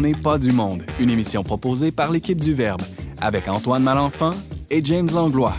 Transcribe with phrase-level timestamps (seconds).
[0.00, 2.80] On n'est pas du monde, une émission proposée par l'équipe du Verbe,
[3.20, 4.30] avec Antoine Malenfant
[4.70, 5.52] et James Langlois.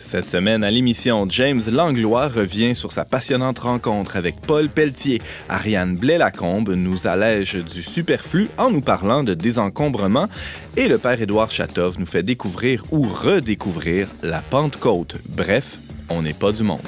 [0.00, 5.20] Cette semaine, à l'émission, James Langlois revient sur sa passionnante rencontre avec Paul Pelletier.
[5.50, 10.28] Ariane Blais-Lacombe nous allège du superflu en nous parlant de désencombrement.
[10.78, 15.16] Et le père Édouard Chatov nous fait découvrir ou redécouvrir la Pentecôte.
[15.28, 16.80] Bref, on n'est pas du monde.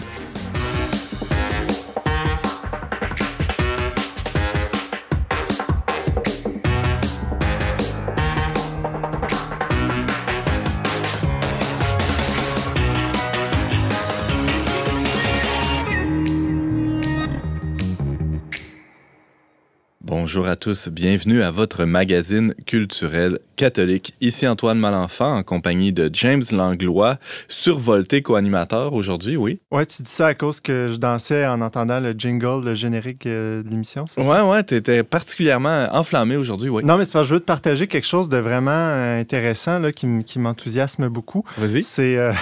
[20.33, 24.15] Bonjour à tous, bienvenue à votre magazine culturel catholique.
[24.21, 27.16] Ici Antoine Malenfant en compagnie de James Langlois,
[27.49, 29.59] survolté co-animateur aujourd'hui, oui?
[29.73, 33.27] Ouais, tu dis ça à cause que je dansais en entendant le jingle, le générique
[33.27, 34.05] euh, de l'émission.
[34.18, 36.85] Ouais, ouais, tu étais particulièrement enflammé aujourd'hui, oui.
[36.85, 39.80] Non, mais c'est parce que je veux te partager quelque chose de vraiment euh, intéressant
[39.80, 41.43] là, qui, m'enthousiasme beaucoup.
[41.59, 41.83] Vas-y.
[41.83, 42.33] C'est euh,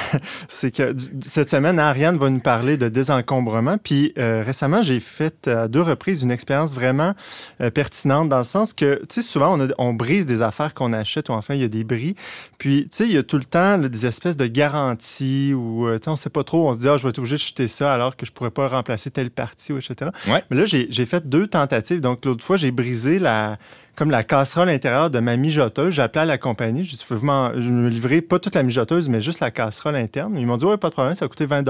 [0.77, 0.95] que
[1.27, 3.79] cette semaine, Ariane va nous parler de désencombrement.
[3.79, 7.15] Puis récemment, j'ai fait à deux reprises une expérience vraiment
[7.61, 10.93] euh, pertinente dans le sens que, tu sais, souvent, on, on, brise des affaires qu'on
[10.93, 12.17] achète ou enfin, il y a des bris.
[12.59, 15.95] Puis, tu sais, il y a tout le temps des espèces de garanties ou, euh,
[15.99, 17.41] tu sais, on sait pas trop, on se dit, ah, je vais être obligé de
[17.41, 20.11] jeter ça alors que je pourrais pas remplacer telle partie, ou etc.
[20.27, 20.43] Ouais.
[20.51, 22.01] Mais là, j'ai fait deux tentatives.
[22.01, 23.59] Donc, l'autre fois, j'ai brisé la,
[23.99, 25.93] comme la casserole intérieure de ma mijoteuse.
[25.93, 26.85] J'ai appelé à la compagnie.
[26.85, 30.39] Je me livrer pas toute la mijoteuse, mais juste la casserole interne.
[30.39, 31.65] Ils m'ont dit, ouais, pas de problème, ça a coûté 20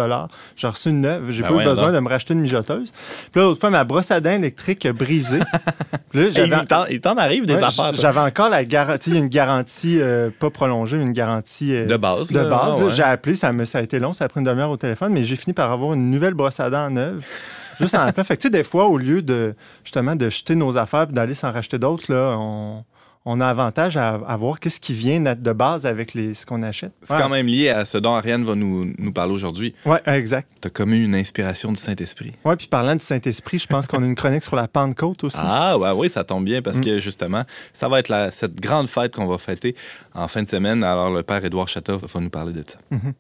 [0.55, 1.31] J'ai reçu une neuve.
[1.31, 2.93] J'ai ben pas eu besoin de me racheter une mijoteuse.
[3.33, 5.39] Puis là, l'autre fois, ma brosse à dents électrique a brisé.
[6.13, 7.95] là, il t'en arrive des affaires.
[7.95, 12.31] J'avais encore la garantie, une garantie euh, pas prolongée, une garantie euh, de base.
[12.31, 12.95] De base.
[12.95, 15.15] J'ai appelé, ça, me, ça a été long, ça a pris une demi-heure au téléphone,
[15.15, 17.25] mais j'ai fini par avoir une nouvelle brosse à dents neuve.
[17.81, 18.25] Juste en plein.
[18.25, 21.53] Fait que, des fois, au lieu de justement de jeter nos affaires et d'aller s'en
[21.53, 22.85] racheter d'autres, là, on,
[23.25, 26.93] on, a avantage à, voir qu'est-ce qui vient de base avec les, ce qu'on achète.
[27.03, 29.75] C'est quand même lié à ce dont Ariane va nous, nous parler aujourd'hui.
[29.87, 30.49] Oui, exact.
[30.61, 32.33] Tu as comme eu une inspiration du Saint-Esprit.
[32.45, 35.39] Oui, puis parlant du Saint-Esprit, je pense qu'on a une chronique sur la Pentecôte aussi.
[35.41, 36.85] Ah, ouais, oui, ça tombe bien parce mm.
[36.85, 39.75] que justement, ça va être la, cette grande fête qu'on va fêter
[40.15, 40.83] en fin de semaine.
[40.83, 42.79] Alors, le Père Édouard Château va nous parler de ça.
[42.93, 43.13] Mm-hmm.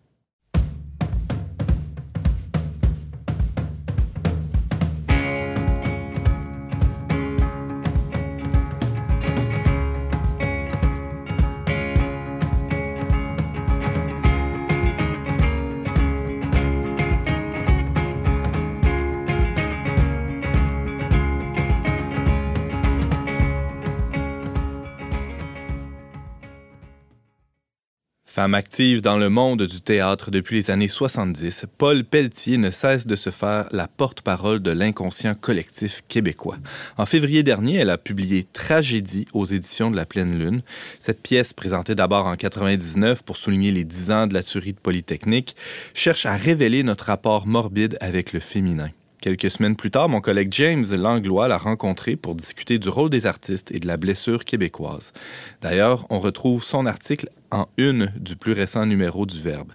[28.39, 33.05] Femme active dans le monde du théâtre depuis les années 70, Paul Pelletier ne cesse
[33.05, 36.59] de se faire la porte-parole de l'inconscient collectif québécois.
[36.99, 40.63] En février dernier, elle a publié Tragédie aux éditions de la Pleine Lune.
[41.01, 44.79] Cette pièce, présentée d'abord en 99 pour souligner les 10 ans de la tuerie de
[44.79, 45.57] Polytechnique,
[45.93, 48.91] cherche à révéler notre rapport morbide avec le féminin.
[49.21, 53.27] Quelques semaines plus tard, mon collègue James Langlois l'a rencontré pour discuter du rôle des
[53.27, 55.13] artistes et de la blessure québécoise.
[55.61, 59.73] D'ailleurs, on retrouve son article en une du plus récent numéro du Verbe.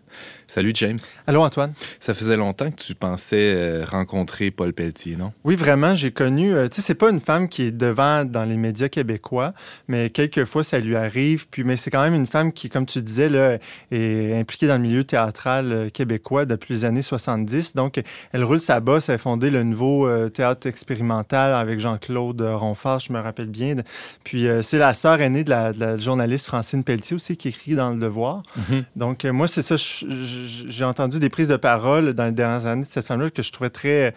[0.54, 1.00] Salut James.
[1.26, 1.74] Allô Antoine.
[2.00, 5.34] Ça faisait longtemps que tu pensais euh, rencontrer Paul Pelletier, non?
[5.44, 5.96] Oui, vraiment.
[5.96, 6.54] J'ai connu.
[6.54, 9.56] Euh, tu sais, c'est pas une femme qui est devant dans les médias québécois,
[9.88, 11.48] mais quelquefois ça lui arrive.
[11.48, 13.58] Puis, mais c'est quand même une femme qui, comme tu disais, là,
[13.90, 17.74] est impliquée dans le milieu théâtral euh, québécois depuis les années 70.
[17.74, 18.00] Donc,
[18.32, 19.10] elle roule sa bosse.
[19.10, 23.78] Elle a fondé le nouveau théâtre expérimental avec Jean-Claude Ronfort, je me rappelle bien.
[24.24, 28.00] Puis, c'est la sœur aînée de la, journaliste Francine Pelletier aussi qui écrit dans Le
[28.00, 28.44] Devoir.
[28.58, 28.84] Mm-hmm.
[28.96, 29.76] Donc, moi, c'est ça.
[29.78, 33.52] J'ai entendu des prises de parole dans les dernières années de cette femme-là que je
[33.52, 34.14] trouvais très,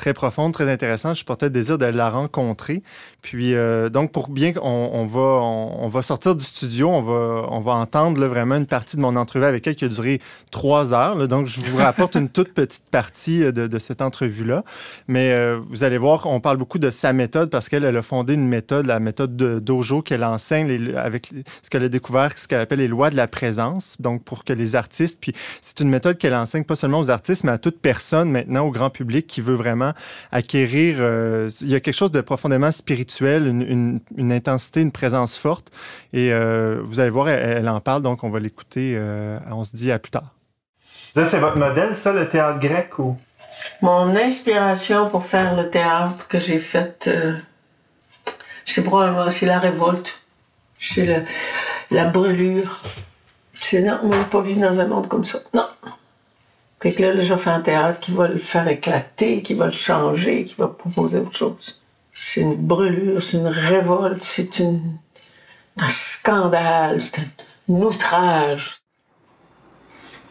[0.00, 1.16] très profonde, très intéressante.
[1.16, 2.82] Je portais le désir de la rencontrer.
[3.20, 7.46] Puis, euh, donc, pour bien qu'on on va, on, va sortir du studio, on va,
[7.50, 10.94] on va entendre vraiment une partie de mon entrevue avec elle qui a duré trois
[10.94, 11.28] heures.
[11.28, 14.64] donc, je vous rapporte une toute petite partie euh, de, cette entrevue-là.
[15.06, 18.02] Mais euh, vous allez voir, on parle beaucoup de sa méthode parce qu'elle elle a
[18.02, 21.30] fondé une méthode, la méthode de Dojo, qu'elle enseigne avec
[21.62, 23.96] ce qu'elle a découvert, ce qu'elle appelle les lois de la présence.
[24.00, 27.44] Donc, pour que les artistes, puis c'est une méthode qu'elle enseigne pas seulement aux artistes,
[27.44, 29.89] mais à toute personne maintenant, au grand public qui veut vraiment
[30.32, 30.96] acquérir.
[31.00, 35.70] Euh, il y a quelque chose de profondément spirituel, une, intensité, une présence forte.
[36.12, 38.94] Et euh, vous allez voir, elle, en parle, donc on va l'écouter.
[38.96, 40.34] Euh, on se dit à plus tard.
[41.14, 43.16] Ça, c'est votre modèle, ça, le théâtre grec ou?
[43.82, 47.10] Mon inspiration pour faire le théâtre que j'ai fait,
[48.64, 50.20] c'est probablement c'est la révolte,
[50.78, 51.24] c'est
[51.90, 52.80] la brûlure.
[53.60, 55.40] C'est non, on n'a pas vu dans un monde comme ça.
[55.52, 55.66] Non.
[56.82, 59.66] Fait que là, les gens font un théâtre qui va le faire éclater, qui va
[59.66, 61.80] le changer, qui va proposer autre chose.
[62.14, 64.96] C'est une brûlure, c'est une révolte, c'est une,
[65.76, 68.78] un scandale, c'est un outrage.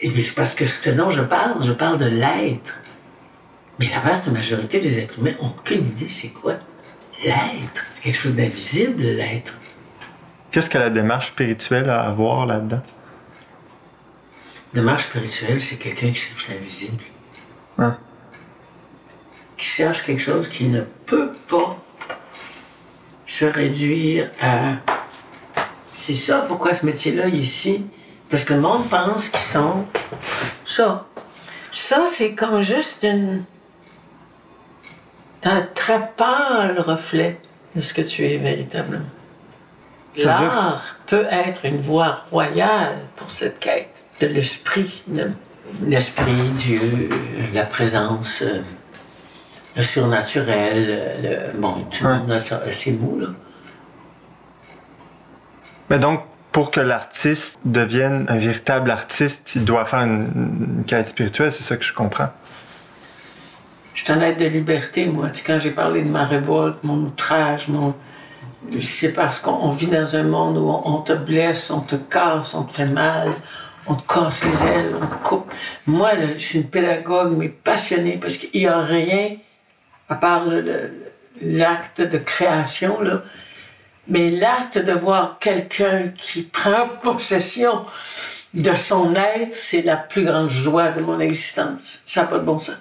[0.01, 2.79] Et bien, c'est parce que ce dont je parle, je parle de l'être.
[3.79, 6.55] Mais la vaste majorité des êtres humains n'ont aucune idée c'est quoi
[7.23, 7.85] l'être.
[7.93, 9.53] C'est quelque chose d'invisible, l'être.
[10.51, 12.81] Qu'est-ce que la démarche spirituelle a à voir là-dedans?
[14.73, 17.03] Démarche spirituelle, c'est quelqu'un qui cherche l'invisible.
[19.57, 21.77] Qui cherche quelque chose qui ne peut pas
[23.25, 24.77] se réduire à.
[25.95, 27.85] C'est ça pourquoi ce métier-là est ici.
[28.29, 29.85] Parce que le monde pense qu'ils sont
[30.65, 31.05] ça.
[31.71, 33.43] Ça, c'est comme juste une.
[35.43, 37.39] un très pâle reflet
[37.75, 39.05] de ce que tu es véritablement.
[40.17, 45.03] L'art peut être une voie royale pour cette quête de l'esprit,
[45.85, 47.09] l'esprit, Dieu,
[47.53, 48.61] la présence, euh,
[49.75, 53.27] le surnaturel, euh, le, bon, tout le monde a ces mots-là.
[55.89, 56.21] Mais donc,
[56.51, 61.63] pour que l'artiste devienne un véritable artiste, il doit faire une, une quête spirituelle, c'est
[61.63, 62.29] ça que je comprends?
[63.93, 65.29] Je suis un être de liberté, moi.
[65.29, 67.93] Tu sais, quand j'ai parlé de ma révolte, mon outrage, mon.
[68.81, 71.95] C'est parce qu'on on vit dans un monde où on, on te blesse, on te
[71.95, 73.33] casse, on te fait mal,
[73.89, 75.51] on te casse les ailes, on te coupe.
[75.87, 79.37] Moi, je suis une pédagogue, mais passionnée, parce qu'il n'y a rien,
[80.07, 80.45] à part
[81.41, 83.23] l'acte de création, là,
[84.07, 87.85] mais l'acte de voir quelqu'un qui prend possession
[88.53, 92.01] de son être, c'est la plus grande joie de mon existence.
[92.05, 92.77] Ça n'a pas de bon sens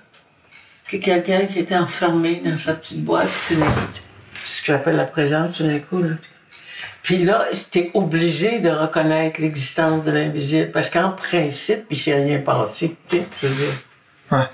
[0.88, 3.81] que quelqu'un qui était enfermé dans sa petite boîte, tout d'un coup,
[4.44, 6.02] ce que j'appelle la présence, tout d'un coup.
[6.02, 6.14] Là.
[7.02, 12.38] Puis là, c'était obligé de reconnaître l'existence de l'invisible, parce qu'en principe, il s'est rien
[12.40, 13.74] passé, tu sais, je veux dire.
[14.30, 14.44] Ouais.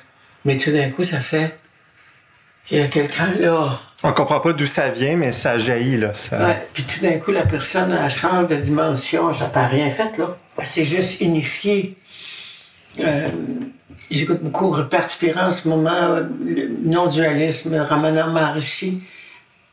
[0.45, 1.57] Mais tout d'un coup, ça fait.
[2.71, 3.69] Il y a quelqu'un là.
[4.03, 6.15] On comprend pas d'où ça vient, mais ça jaillit, là.
[6.15, 6.39] Ça...
[6.39, 6.67] Ouais.
[6.73, 10.37] Puis tout d'un coup, la personne, elle change de dimension, ça n'a rien fait, là.
[10.63, 11.97] S'est juste unifiée.
[13.01, 13.29] Euh,
[14.11, 16.21] J'écoute beaucoup Rupert Spira en ce moment,
[16.85, 19.01] non-dualisme, Ramana Maharishi.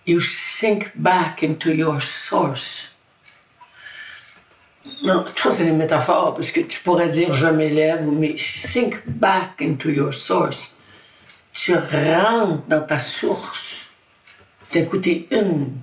[0.05, 2.91] You sink back into your source.
[5.03, 9.61] Non, ça, c'est des métaphores, parce que tu pourrais dire je m'élève, mais sink back
[9.61, 10.73] into your source.
[11.53, 13.85] Tu rentres dans ta source.
[14.71, 15.73] D'écouter une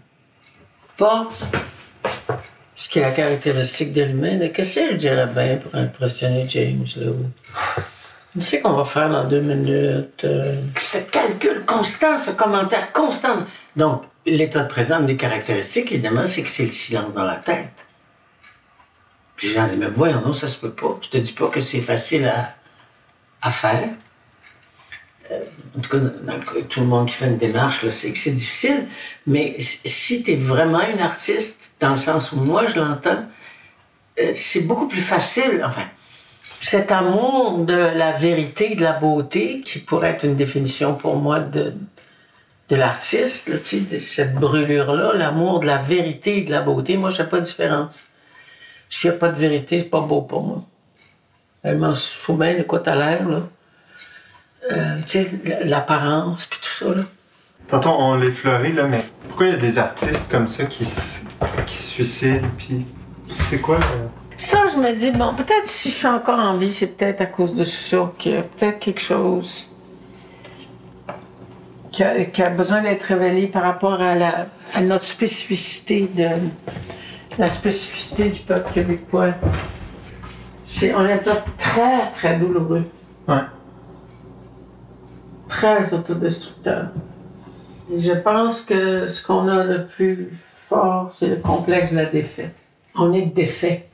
[0.96, 1.28] pas
[2.74, 4.48] ce qui est la caractéristique de l'humain.
[4.48, 7.12] Qu'est-ce que je dirais bien pour impressionner James là?
[8.34, 10.24] Tu sais qu'on va faire dans deux minutes.
[10.24, 13.46] euh, ce calcul constant, ce commentaire constant.
[13.74, 17.86] Donc, l'état de présent des caractéristiques, évidemment, c'est que c'est le silence dans la tête.
[19.36, 20.98] Puis les gens disent, mais voyons, non, ça se peut pas.
[21.02, 22.54] Je te dis pas que c'est facile à,
[23.40, 23.88] à faire.
[25.30, 25.40] Euh,
[25.76, 28.18] en tout cas, dans le tout le monde qui fait une démarche, là, c'est que
[28.18, 28.86] c'est difficile.
[29.26, 33.26] Mais si- si tu es vraiment une artiste, dans le sens où moi je l'entends,
[34.20, 35.62] euh, c'est beaucoup plus facile.
[35.64, 35.84] Enfin,
[36.60, 41.40] cet amour de la vérité, de la beauté, qui pourrait être une définition pour moi
[41.40, 41.74] de,
[42.70, 47.28] l'artiste, tu cette brûlure-là, l'amour de la vérité et de la beauté, moi, je fais
[47.28, 48.04] pas de différence.
[48.90, 50.64] S'il n'y a pas de vérité, c'est pas beau pour moi.
[51.62, 53.42] Elle m'en fout bien de quoi t'as l'air, là.
[54.72, 54.98] Euh,
[55.64, 57.02] l'apparence, puis tout ça, là.
[57.68, 60.84] Tantôt, on l'effleurait, là, mais pourquoi il y a des artistes comme ça qui,
[61.66, 62.86] qui se suicident, puis
[63.26, 66.72] c'est quoi, le- Ça, je me dis, bon, peut-être si je suis encore en vie,
[66.72, 69.68] c'est peut-être à cause de ça qu'il y a peut-être quelque chose
[71.90, 76.28] qui a, qui a besoin d'être révélé par rapport à, la, à notre spécificité, de,
[77.36, 79.34] la spécificité du peuple québécois.
[80.64, 82.84] C'est, on est un peuple très, très douloureux,
[83.26, 83.40] Ouais.
[85.48, 86.86] très autodestructeur.
[87.92, 92.06] Et je pense que ce qu'on a de plus fort, c'est le complexe de la
[92.06, 92.54] défaite.
[92.94, 93.87] On est défait.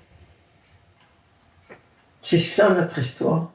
[2.24, 3.52] C'est ça notre histoire.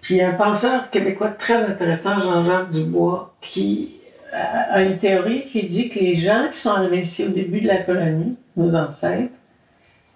[0.00, 3.96] Puis il y a un penseur québécois très intéressant, Jean-Jacques Dubois, qui
[4.32, 7.60] a a une théorie qui dit que les gens qui sont arrivés ici au début
[7.60, 9.34] de la colonie, nos ancêtres,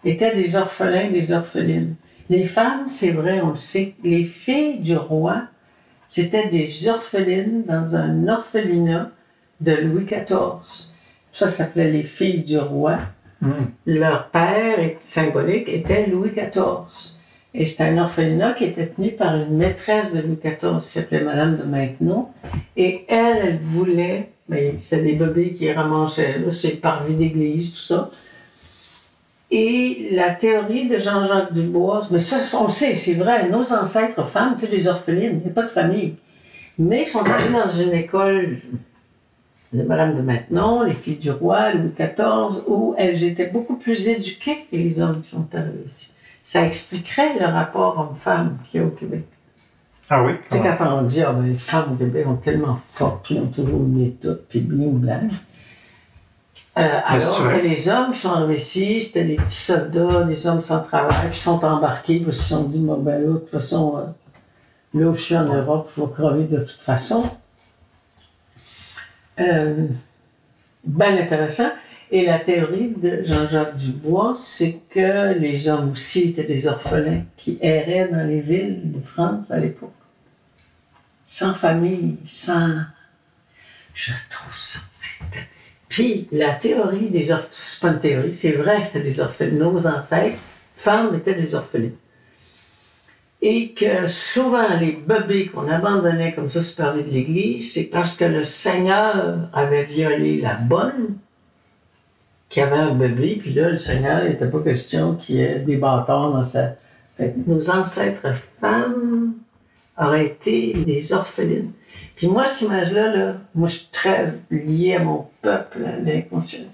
[0.04, 1.96] étaient des orphelins, des orphelines.
[2.30, 5.42] Les femmes, c'est vrai, on le sait, les filles du roi,
[6.10, 9.10] c'était des orphelines dans un orphelinat
[9.60, 10.88] de Louis XIV.
[11.32, 13.00] Ça s'appelait les filles du roi.
[13.40, 13.66] Hmm.
[13.84, 17.15] Leur père, symbolique, était Louis XIV.
[17.58, 21.22] Et c'était un orphelinat qui était tenu par une maîtresse de Louis XIV qui s'appelait
[21.22, 22.26] Madame de Maintenon.
[22.76, 28.10] Et elle, elle voulait, mais c'est des bébés qui ramassaient, c'est parvis d'église, tout ça.
[29.50, 34.52] Et la théorie de Jean-Jacques Dubois, mais ça, on sait, c'est vrai, nos ancêtres femmes,
[34.56, 36.16] c'est des orphelines, il n'y a pas de famille.
[36.78, 38.58] Mais ils sont allés dans une école
[39.72, 44.66] Madame de Maintenon, les filles du roi, Louis XIV, où elles étaient beaucoup plus éduquées
[44.70, 46.10] que les hommes qui sont arrivés ici.
[46.46, 49.24] Ça expliquerait le rapport homme-femme qu'il y a au Québec.
[50.08, 50.34] Ah oui?
[50.48, 53.36] Tu sais, quand on dit, ah, ben, les femmes au Québec ont tellement fort, puis
[53.40, 55.28] ont toujours une toutes, puis bien blanc.
[56.78, 60.60] Euh, alors que les hommes qui sont arrivés ici, c'était des petits soldats, des hommes
[60.60, 63.50] sans travail, qui sont embarqués, parce qu'ils se sont dit, bon, ben là, de toute
[63.50, 67.24] façon, euh, là où je suis en Europe, je vais crever de toute façon.
[69.40, 69.88] Euh,
[70.84, 71.70] bien intéressant.
[72.10, 77.58] Et la théorie de Jean-Jacques Dubois, c'est que les hommes aussi étaient des orphelins qui
[77.60, 79.90] erraient dans les villes de France à l'époque.
[81.24, 82.82] Sans famille, sans...
[83.92, 84.78] Je trouve ça...
[85.88, 89.58] Puis la théorie des orphelins, c'est pas une théorie, c'est vrai que c'était des orphelins.
[89.58, 90.38] Nos ancêtres,
[90.76, 91.96] femmes étaient des orphelins.
[93.42, 98.16] Et que souvent les bébés qu'on abandonnait comme ça se parlait de l'Église, c'est parce
[98.16, 101.18] que le Seigneur avait violé la bonne
[102.48, 105.58] qui avait un bébé, puis là, le Seigneur, il n'était pas question qu'il y ait
[105.58, 106.76] des bâtons dans sa.
[107.16, 109.34] Fait nos ancêtres femmes
[109.98, 111.72] auraient été des orphelines.
[112.14, 116.68] Puis moi, cette image-là, là, moi, je suis très liée à mon peuple, l'inconscient.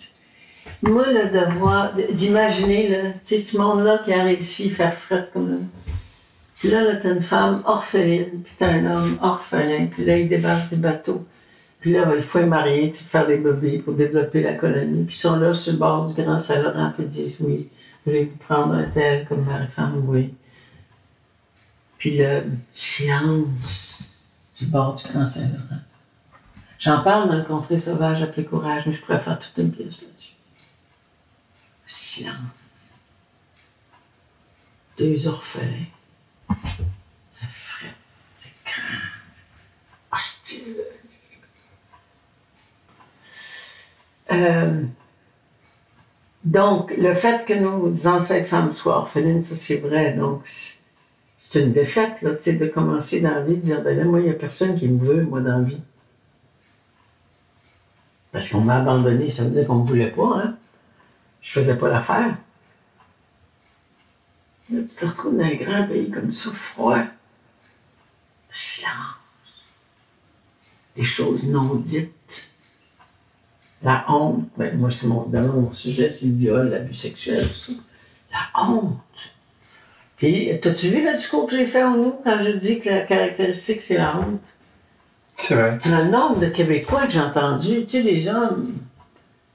[0.83, 2.89] Moi, devoir d'imaginer,
[3.25, 5.59] tu sais, ce monde-là qui arrive ici, il fait fret comme là.
[6.59, 10.29] Puis là, là, t'as une femme orpheline, puis t'as un homme orphelin, puis là, il
[10.29, 11.25] débarque du bateau.
[11.83, 15.05] Puis là, ben, il faut les marier, faire des bébés pour développer la colonie.
[15.05, 17.69] Puis ils sont là sur le bord du Grand Saint-Laurent, puis ils disent oui,
[18.07, 20.05] voulez-vous prendre un tel comme mari-femme?
[20.07, 20.33] Oui.
[21.99, 23.99] Puis le silence
[24.61, 25.83] du bord du Grand Saint-Laurent.
[26.79, 30.35] J'en parle dans le contrée sauvage appelé Courage, mais je préfère toute une pièce là-dessus.
[31.85, 32.37] Silence.
[34.97, 35.87] Deux orphelins.
[36.49, 37.95] C'est frais,
[38.37, 40.77] c'est grand, hostile.
[44.33, 44.83] Euh,
[46.45, 50.15] donc, le fait que nos ancêtres femmes soient orphelines, ça c'est vrai.
[50.15, 50.43] Donc,
[51.39, 54.25] c'est une défaite, là, de commencer dans la vie, de dire, ben là, moi, il
[54.25, 55.81] n'y a personne qui me veut, moi, dans la vie.
[58.33, 60.57] Parce qu'on m'a abandonné, ça veut dire qu'on ne me voulait pas, hein.
[61.43, 62.37] Je faisais pas l'affaire.
[64.71, 66.99] Là, tu te retrouves dans un grand pays comme ça, froid.
[66.99, 67.09] Le
[68.53, 68.91] silence.
[70.97, 72.52] Les choses non dites.
[73.85, 77.73] La honte, ben, moi, c'est mon, mon sujet, c'est le viol, l'abus sexuel, tout ça.
[78.33, 78.99] La honte.
[80.17, 83.01] Puis, t'as-tu vu le discours que j'ai fait en nous quand je dis que la
[83.01, 84.41] caractéristique, c'est la honte?
[85.37, 85.79] C'est vrai.
[85.85, 88.75] Le nombre de Québécois que j'ai entendu, tu sais, les hommes,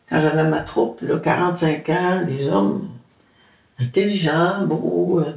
[0.09, 2.89] quand j'avais ma troupe, là, 45 ans, des hommes
[3.79, 5.33] intelligents, beaux, euh,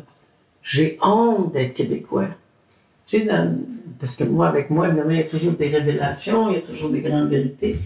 [0.64, 2.28] j'ai honte d'être Québécois.
[3.06, 3.28] Tu sais,
[4.00, 6.90] parce que moi, avec moi, il y a toujours des révélations, il y a toujours
[6.90, 7.78] des grandes vérités.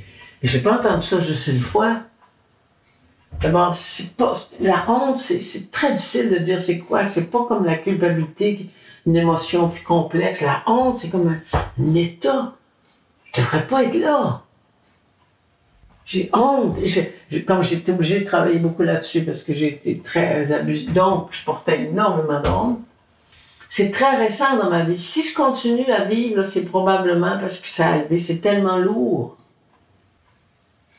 [0.45, 2.03] Et j'ai pas entendu ça juste une fois.
[3.41, 3.75] D'abord,
[4.61, 7.07] la honte, c'est très difficile de dire c'est quoi.
[7.07, 8.67] C'est pas comme la culpabilité,
[9.07, 10.43] une émotion plus complexe.
[10.43, 12.53] La honte, c'est comme un, état.
[13.33, 14.43] Je devrais pas être là.
[16.05, 16.79] J'ai honte.
[17.47, 21.43] comme j'étais obligée de travailler beaucoup là-dessus parce que j'ai été très abusée, donc je
[21.43, 22.81] portais énormément d'honte.
[23.71, 24.99] C'est très récent dans ma vie.
[24.99, 29.39] Si je continue à vivre, c'est probablement parce que ça a été, c'est tellement lourd.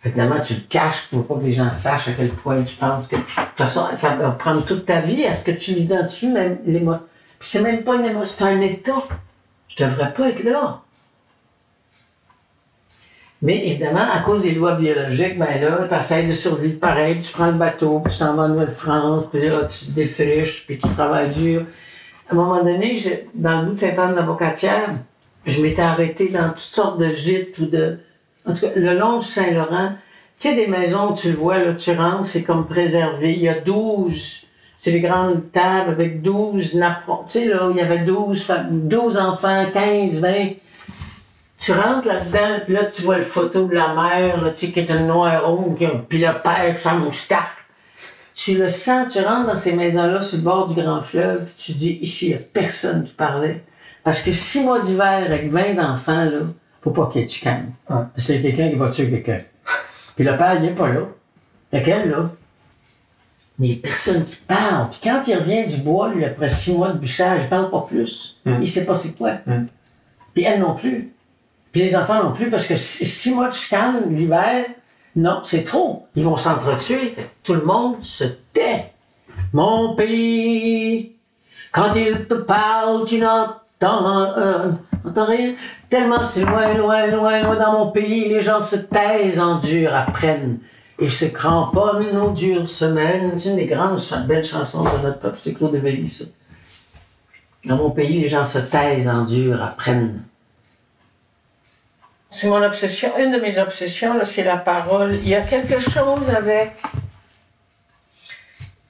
[0.06, 3.08] Évidemment, tu le caches pour pas que les gens sachent à quel point tu penses
[3.08, 3.16] que.
[3.16, 6.60] De toute façon, ça va prendre toute ta vie à ce que tu l'identifies, même
[6.66, 7.02] l'émotion.
[7.40, 9.04] Puis c'est même pas une émotion, c'est un état.
[9.68, 10.82] Je devrais pas être là.
[13.42, 17.32] Mais évidemment, à cause des lois biologiques, ben là, tu essaies de survivre pareil, tu
[17.34, 20.78] prends le bateau, puis tu t'en vas en Nouvelle-France, puis là, tu te défriches, puis
[20.78, 21.64] tu travailles dur.
[22.30, 22.98] À un moment donné,
[23.34, 24.96] dans le bout de Saint-Anne-de-la-Bocatière,
[25.46, 28.00] je m'étais arrêté dans toutes sortes de gîtes ou de
[28.46, 29.94] en tout cas, le long du Saint-Laurent,
[30.38, 33.34] tu sais, des maisons tu le vois, là, tu rentres, c'est comme préservé.
[33.34, 34.46] Il y a 12,
[34.78, 37.24] c'est des grandes tables avec 12 napperons.
[37.26, 40.34] Tu sais, là, il y avait 12, 12 enfants, 15, 20.
[41.58, 44.80] Tu rentres là-dedans, puis là, tu vois le photo de la mère, tu sais, qui
[44.82, 45.78] est une noire ronde,
[46.10, 47.40] puis le père mon moustache.
[48.36, 51.56] Tu le sens, tu rentres dans ces maisons-là sur le bord du grand fleuve, puis
[51.56, 53.64] tu dis, ici, il n'y a personne qui parlait.
[54.04, 56.42] Parce que six mois d'hiver avec 20 enfants, là,
[56.86, 57.72] faut pas qu'il y ait de chicane.
[57.88, 59.42] Parce qu'il y a quelqu'un qui va tuer quelqu'un.
[60.16, 61.02] Puis le père, il n'est pas là.
[61.72, 62.30] Fait qu'elle, là,
[63.60, 64.90] il n'y a personne qui parle.
[64.92, 67.82] Puis quand il revient du bois, lui, après six mois de bûchage, il parle pas
[67.90, 68.40] plus.
[68.46, 69.38] Il ne sait pas c'est quoi.
[70.34, 71.12] Puis elle non plus.
[71.72, 74.66] Puis les enfants non plus, parce que six mois de chicane l'hiver,
[75.16, 76.08] non, c'est trop.
[76.16, 77.16] Ils vont s'entretuer.
[77.44, 78.92] Tout le monde se tait.
[79.54, 81.16] Mon pays,
[81.72, 85.56] quand il te parle, tu n'entends Entends rien?
[85.90, 90.60] Tellement c'est loin, loin, loin, loin dans mon pays, les gens se taisent, endurent, apprennent
[90.98, 93.38] et se cramponnent nos dures semaines.
[93.38, 96.26] C'est une des grandes belles chansons de notre peuple, c'est Claude Veilly, ça.
[97.66, 100.24] Dans mon pays, les gens se taisent, endurent, apprennent.
[102.30, 103.18] C'est mon obsession.
[103.18, 105.16] Une de mes obsessions, c'est la parole.
[105.16, 106.74] Il y a quelque chose avec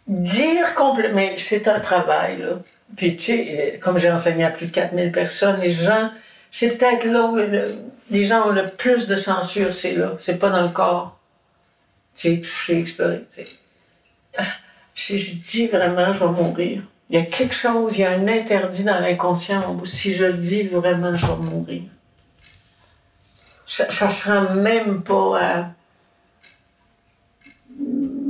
[0.08, 1.38] dire complètement.
[1.38, 2.56] C'est un travail, là.
[2.96, 6.12] Puis, tu sais, comme j'ai enseigné à plus de 4000 personnes, les gens,
[6.52, 7.38] c'est peut-être là où
[8.10, 10.14] les gens ont le plus de censure, c'est là.
[10.18, 11.20] C'est pas dans le corps.
[12.16, 13.26] Tu sais, touché, exploré.
[14.38, 14.44] Ah,
[14.94, 16.84] je, dis vraiment, je vais mourir.
[17.10, 19.84] Il y a quelque chose, il y a un interdit dans l'inconscient.
[19.86, 21.84] Si je dis vraiment, je vais mourir.
[23.68, 25.72] Ça ne sera même pas.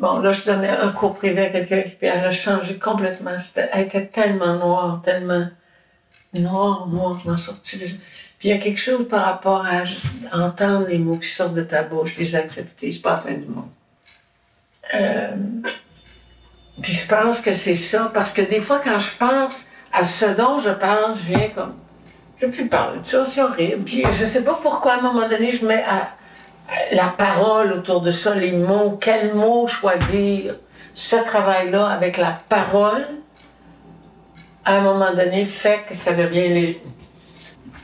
[0.05, 3.31] Bon, là, je donnais un cours privé à quelqu'un qui elle a changé complètement.
[3.55, 5.47] Elle était tellement noire, tellement
[6.31, 7.79] noire, noire, je m'en sortis.
[7.79, 7.97] Puis
[8.43, 9.81] il y a quelque chose par rapport à
[10.31, 13.47] entendre les mots qui sortent de ta bouche, les accepter, c'est pas la fin du
[13.47, 13.69] monde.
[14.93, 15.35] Euh,
[16.83, 20.25] puis je pense que c'est ça, parce que des fois, quand je pense à ce
[20.25, 21.73] dont je pense, je viens comme.
[22.37, 23.83] Je ne peux plus parler de ça, c'est horrible.
[23.83, 25.83] Puis je sais pas pourquoi, à un moment donné, je mets
[26.91, 30.55] la parole autour de ça, les mots, quels mots choisir?
[30.93, 33.05] Ce travail-là avec la parole,
[34.63, 36.81] à un moment donné, fait que ça devient les...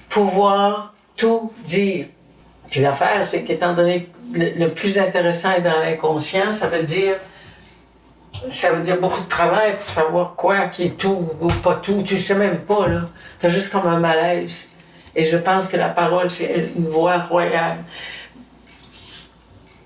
[0.10, 2.08] pouvoir tout dire.
[2.70, 7.18] Puis l'affaire, c'est qu'étant donné le plus intéressant est dans l'inconscient, ça veut dire
[8.50, 12.02] ça veut dire beaucoup de travail pour savoir quoi qui est tout ou pas tout.
[12.04, 13.02] Tu ne sais même pas, là.
[13.40, 14.70] Tu as juste comme un malaise.
[15.16, 17.80] Et je pense que la parole, c'est une voix royale.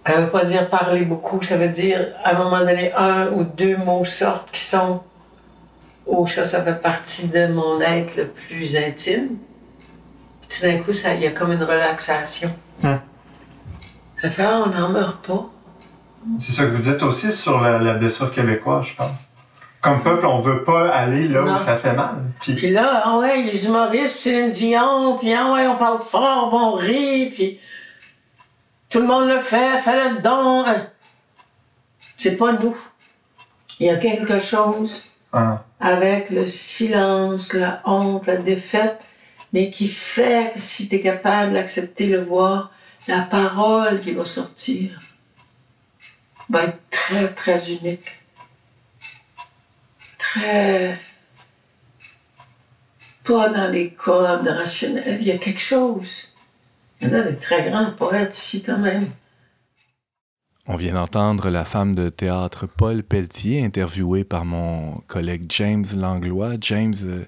[0.05, 3.27] Ça ne veut pas dire parler beaucoup, ça veut dire à un moment donné, un
[3.31, 5.01] ou deux mots sortent qui sont.
[6.05, 9.37] Oh, ça, ça fait partie de mon être le plus intime.
[10.41, 12.51] Puis tout d'un coup, il y a comme une relaxation.
[12.83, 12.99] Hum.
[14.21, 15.49] Ça fait, ah, on n'en meurt pas.
[16.39, 19.19] C'est ça que vous dites aussi sur la, blessure québécoise, je pense.
[19.81, 22.15] Comme peuple, on veut pas aller là où ça fait mal.
[22.41, 26.73] Puis, là, ah ouais, les humoristes, Céline Dion, puis ah ouais, on parle fort, on
[26.73, 27.59] rit, puis
[28.89, 30.65] tout le monde le fait, fais-le don.
[32.17, 32.77] C'est pas nous.
[33.79, 35.63] Il y a quelque chose ah.
[35.79, 39.01] avec le silence, la honte, la défaite,
[39.51, 42.71] mais qui fait que si tu es capable d'accepter le voir,
[43.07, 45.01] la parole qui va sortir
[46.49, 48.21] va être très, très unique.
[50.17, 50.97] Très.
[53.23, 55.17] Pas dans les codes rationnels.
[55.19, 56.34] Il y a quelque chose.
[57.01, 59.09] Il y en a des très grands poètes ici quand même.
[60.67, 66.53] On vient d'entendre la femme de théâtre Paul Pelletier, interviewée par mon collègue James Langlois.
[66.59, 67.25] James, euh,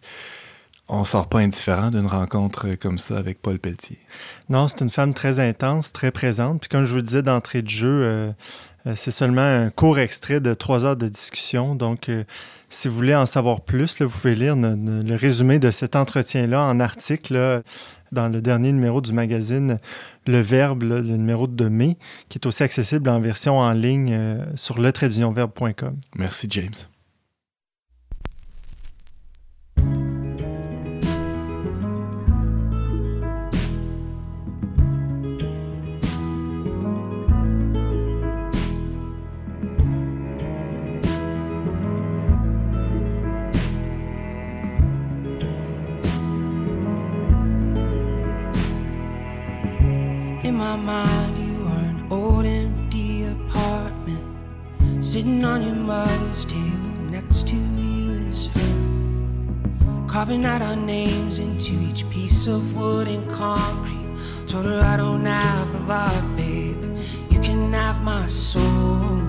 [0.89, 3.99] on sort pas indifférent d'une rencontre comme ça avec Paul Pelletier.
[4.49, 6.61] Non, c'est une femme très intense, très présente.
[6.61, 8.31] Puis comme je vous le disais d'entrée de jeu, euh,
[8.85, 11.75] euh, c'est seulement un court extrait de trois heures de discussion.
[11.75, 12.23] Donc, euh,
[12.69, 16.79] si vous voulez en savoir plus, vous pouvez lire le résumé de cet entretien-là en
[16.79, 17.63] article
[18.11, 19.79] dans le dernier numéro du magazine
[20.25, 21.97] Le Verbe, le numéro de mai,
[22.29, 25.97] qui est aussi accessible en version en ligne euh, sur letraitdunionverbe.com.
[26.15, 26.73] Merci, James.
[50.75, 54.25] Mind, you are an old empty apartment.
[55.03, 60.07] Sitting on your mother's table, next to you is her.
[60.07, 64.09] Carving out our names into each piece of wood and concrete.
[64.47, 66.83] Told her I don't have a lot, babe.
[67.29, 69.21] You can have my soul.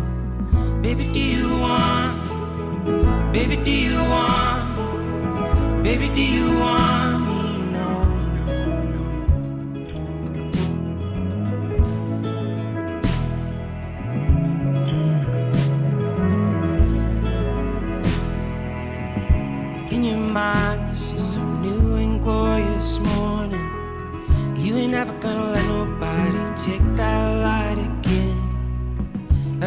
[0.83, 3.33] Baby, do you want?
[3.33, 5.83] Baby, do you want?
[5.85, 7.17] Baby, do you want?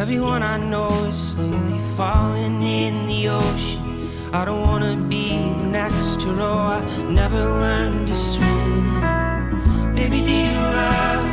[0.02, 4.10] Everyone I know is slowly falling in the ocean.
[4.32, 6.58] I don't wanna be the next to row.
[6.78, 9.00] I never learned to swim.
[9.94, 11.26] Baby, do you love?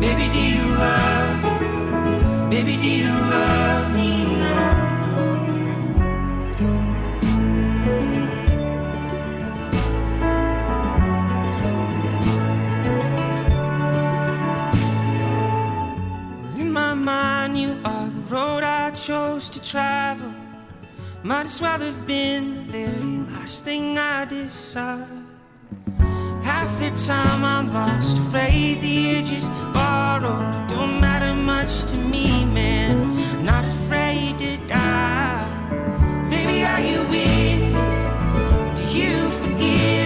[0.00, 2.50] Baby, do you love?
[2.50, 3.77] Baby, do you love
[21.28, 25.06] Might as well have been the very last thing I decide.
[26.42, 30.68] Half the time I'm lost, afraid the edge is borrowed.
[30.68, 33.44] Don't matter much to me, man.
[33.44, 35.44] Not afraid to die.
[36.30, 37.74] Baby, are you with?
[38.78, 39.97] Do you forgive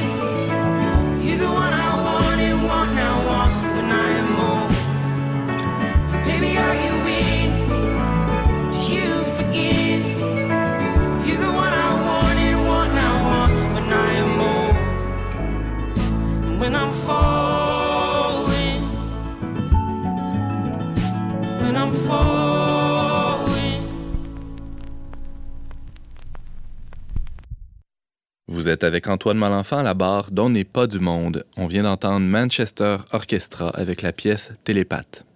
[28.62, 31.44] Vous êtes avec Antoine Malenfant à la barre d'On n'est pas du monde.
[31.56, 35.26] On vient d'entendre Manchester Orchestra avec la pièce Télépathe.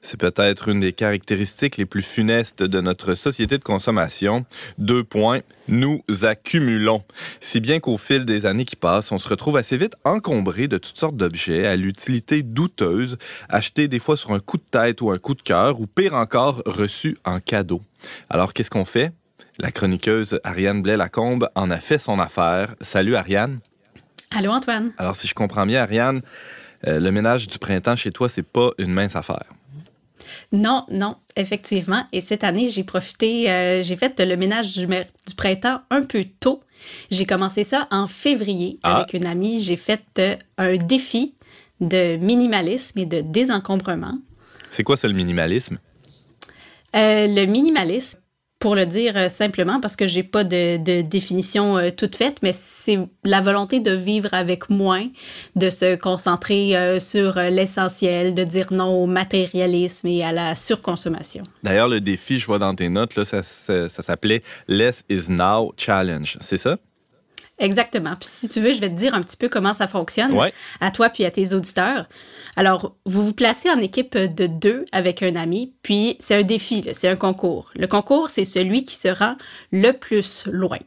[0.00, 4.46] C'est peut-être une des caractéristiques les plus funestes de notre société de consommation.
[4.78, 7.04] Deux points, nous accumulons.
[7.38, 10.76] Si bien qu'au fil des années qui passent, on se retrouve assez vite encombré de
[10.76, 13.16] toutes sortes d'objets à l'utilité douteuse,
[13.48, 16.14] achetés des fois sur un coup de tête ou un coup de cœur, ou pire
[16.14, 17.80] encore, reçus en cadeau.
[18.28, 19.12] Alors qu'est-ce qu'on fait?
[19.58, 22.74] La chroniqueuse Ariane Blais-Lacombe en a fait son affaire.
[22.80, 23.58] Salut Ariane.
[24.30, 24.92] Allô Antoine.
[24.98, 26.22] Alors si je comprends bien, Ariane,
[26.86, 29.46] euh, le ménage du printemps chez toi, c'est pas une mince affaire.
[30.52, 32.06] Non, non, effectivement.
[32.12, 34.86] Et cette année, j'ai profité, euh, j'ai fait le ménage du,
[35.36, 36.62] printemps un peu tôt.
[37.10, 38.98] J'ai commencé ça en février Ah.
[38.98, 39.60] avec une amie.
[39.60, 41.34] J'ai fait euh, un défi
[41.80, 44.18] de minimalisme et de désencombrement.
[44.70, 45.78] C'est quoi ça le minimalisme?
[46.94, 48.18] Euh, le minimalisme,
[48.58, 52.38] pour le dire euh, simplement, parce que j'ai pas de, de définition euh, toute faite,
[52.42, 55.06] mais c'est la volonté de vivre avec moins,
[55.54, 61.44] de se concentrer euh, sur l'essentiel, de dire non au matérialisme et à la surconsommation.
[61.62, 65.72] D'ailleurs, le défi, je vois dans tes notes, là, ça- ça s'appelait Less is Now
[65.76, 66.36] Challenge.
[66.40, 66.78] C'est ça?
[67.58, 68.14] Exactement.
[68.18, 70.52] Puis si tu veux, je vais te dire un petit peu comment ça fonctionne Ouais.
[70.80, 72.06] à toi puis à tes auditeurs.
[72.56, 76.84] Alors, vous vous placez en équipe de deux avec un ami, puis c'est un défi,
[76.92, 77.70] c'est un concours.
[77.74, 79.36] Le concours, c'est celui qui se rend
[79.72, 80.78] le plus loin.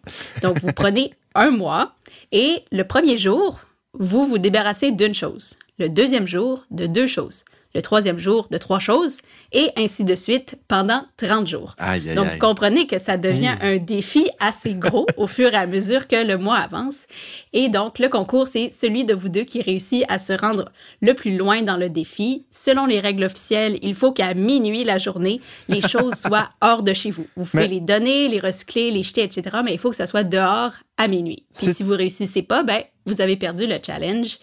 [0.41, 1.93] Donc, vous prenez un mois
[2.31, 3.59] et le premier jour,
[3.93, 5.57] vous vous débarrassez d'une chose.
[5.77, 7.43] Le deuxième jour, de deux choses.
[7.73, 9.17] Le troisième jour, de trois choses.
[9.53, 11.75] Et ainsi de suite pendant 30 jours.
[11.77, 15.57] Aïe, aïe, Donc, vous comprenez que ça devient un défi assez gros au fur et
[15.57, 17.07] à mesure que le mois avance.
[17.53, 21.13] Et donc, le concours, c'est celui de vous deux qui réussit à se rendre le
[21.13, 22.45] plus loin dans le défi.
[22.51, 26.93] Selon les règles officielles, il faut qu'à minuit la journée, les choses soient hors de
[26.93, 27.25] chez vous.
[27.35, 30.07] Vous pouvez Mais- les donner, les recycler, les jeter, etc., mais il faut que ça
[30.07, 31.43] soit dehors à minuit.
[31.57, 34.37] Puis si vous réussissez pas, ben, vous avez perdu le challenge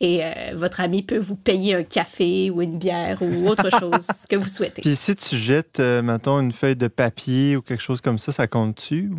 [0.00, 4.06] et euh, votre ami peut vous payer un café ou une bière ou autre chose
[4.28, 4.80] que vous souhaitez.
[4.80, 8.32] Puis si tu jettes, euh, mettons, une feuille de papier ou quelque chose comme ça,
[8.32, 9.12] ça compte-tu?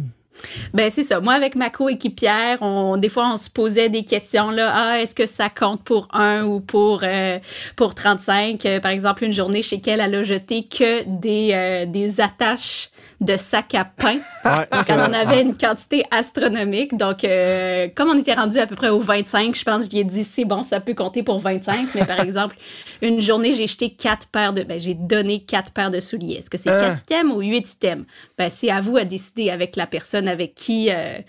[0.73, 1.19] Ben c'est ça.
[1.19, 4.71] Moi avec ma coéquipière, on des fois on se posait des questions là.
[4.73, 7.39] Ah est-ce que ça compte pour un ou pour euh,
[7.75, 11.85] pour 35 Euh, Par exemple une journée chez elle, elle a jeté que des euh,
[11.85, 12.89] des attaches
[13.21, 14.17] de sacs à pain.
[14.45, 15.17] Ouais, c'est qu'elle en vrai.
[15.19, 16.95] avait une quantité astronomique.
[16.95, 20.05] Donc, euh, comme on était rendu à peu près au 25, je pense que j'ai
[20.05, 21.89] dit c'est bon, ça peut compter pour 25.
[21.93, 22.55] Mais par exemple,
[23.01, 24.63] une journée, j'ai jeté quatre paires de.
[24.63, 26.35] Ben, j'ai donné quatre paires de souliers.
[26.35, 26.79] Est-ce que c'est Ah.
[26.95, 28.05] quatre items ou huit items?
[28.37, 30.89] Ben, c'est à vous à décider avec la personne avec qui.
[30.91, 31.19] euh,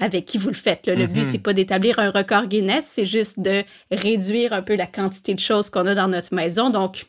[0.00, 0.86] avec qui vous le faites.
[0.86, 0.94] là.
[0.96, 4.86] Le but, c'est pas d'établir un record Guinness, c'est juste de réduire un peu la
[4.86, 6.68] quantité de choses qu'on a dans notre maison.
[6.68, 7.06] Donc,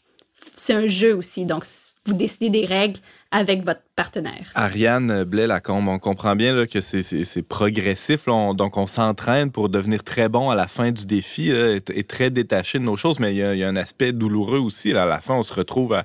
[0.53, 1.45] c'est un jeu aussi.
[1.45, 1.65] Donc,
[2.05, 2.99] vous décidez des règles
[3.35, 4.49] avec votre partenaire.
[4.55, 8.27] Ariane Blais-Lacombe, on comprend bien que c'est- progressif.
[8.27, 12.79] donc, on s'entraîne pour devenir très bon à la fin du défi et, très détaché
[12.79, 13.19] de nos choses.
[13.19, 14.93] Mais il y, a- un aspect douloureux aussi.
[14.93, 16.01] À la fin, on se retrouve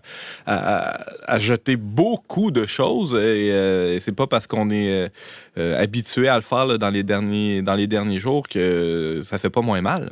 [0.46, 3.14] à, jeter beaucoup de choses.
[3.14, 5.08] Et, euh, et c'est pas parce qu'on est euh,
[5.56, 9.50] euh, habitué à le faire dans, les derniers, dans les derniers jours que ça fait
[9.50, 10.10] pas moins mal.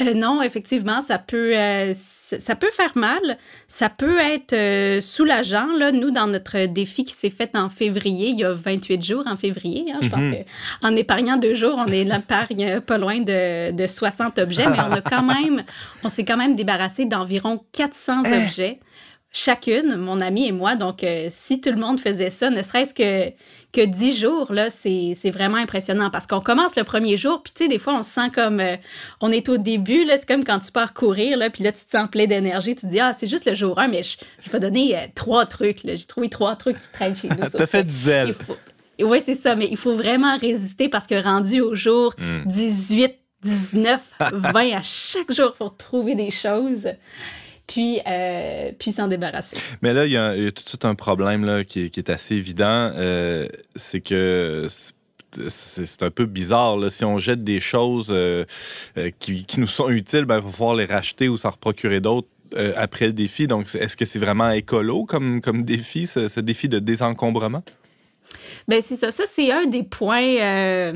[0.00, 3.38] Euh, non, effectivement, ça peut, euh, ça peut faire mal.
[3.68, 5.68] Ça peut être euh, soulageant.
[5.76, 9.24] Là, nous, dans notre défi qui s'est fait en février, il y a 28 jours
[9.26, 10.22] en février, hein, je pense
[10.82, 14.92] qu'en épargnant deux jours, on est l'épargne pas loin de, de 60 objets, mais on
[14.92, 15.64] a quand même,
[16.04, 18.80] on s'est quand même débarrassé d'environ 400 objets
[19.32, 20.76] chacune, mon ami et moi.
[20.76, 23.32] Donc, euh, si tout le monde faisait ça, ne serait-ce que,
[23.72, 27.64] que 10 jours, là, c'est vraiment impressionnant parce qu'on commence le premier jour, puis tu
[27.64, 28.76] sais, des fois, on se sent comme, euh,
[29.20, 31.84] on est au début, là, c'est comme quand tu pars courir, là, puis là, tu
[31.84, 34.16] te sens plein d'énergie, tu te dis, ah, c'est juste le jour 1, mais je,
[34.44, 35.94] je vais donner euh, trois trucs, là.
[35.94, 37.36] J'ai trouvé trois trucs qui traînent chez nous.
[37.52, 38.34] T'as fait du zèle.
[39.00, 42.14] Oui, c'est ça, mais il faut vraiment résister parce que rendu au jour
[42.46, 44.00] 18, 19,
[44.32, 46.88] 20, à chaque jour, il faut trouver des choses.
[47.70, 49.56] Puis, euh, puis s'en débarrasser.
[49.80, 51.88] Mais là, il y, a, il y a tout de suite un problème là, qui,
[51.90, 52.90] qui est assez évident.
[52.96, 54.66] Euh, c'est que
[55.48, 56.76] c'est un peu bizarre.
[56.76, 56.90] Là.
[56.90, 58.44] Si on jette des choses euh,
[59.20, 62.26] qui, qui nous sont utiles, ben, il va falloir les racheter ou s'en reprocurer d'autres
[62.56, 63.46] euh, après le défi.
[63.46, 67.62] Donc, est-ce que c'est vraiment écolo comme, comme défi, ce, ce défi de désencombrement?
[68.66, 69.12] Ben c'est ça.
[69.12, 70.92] Ça, c'est un des points, euh,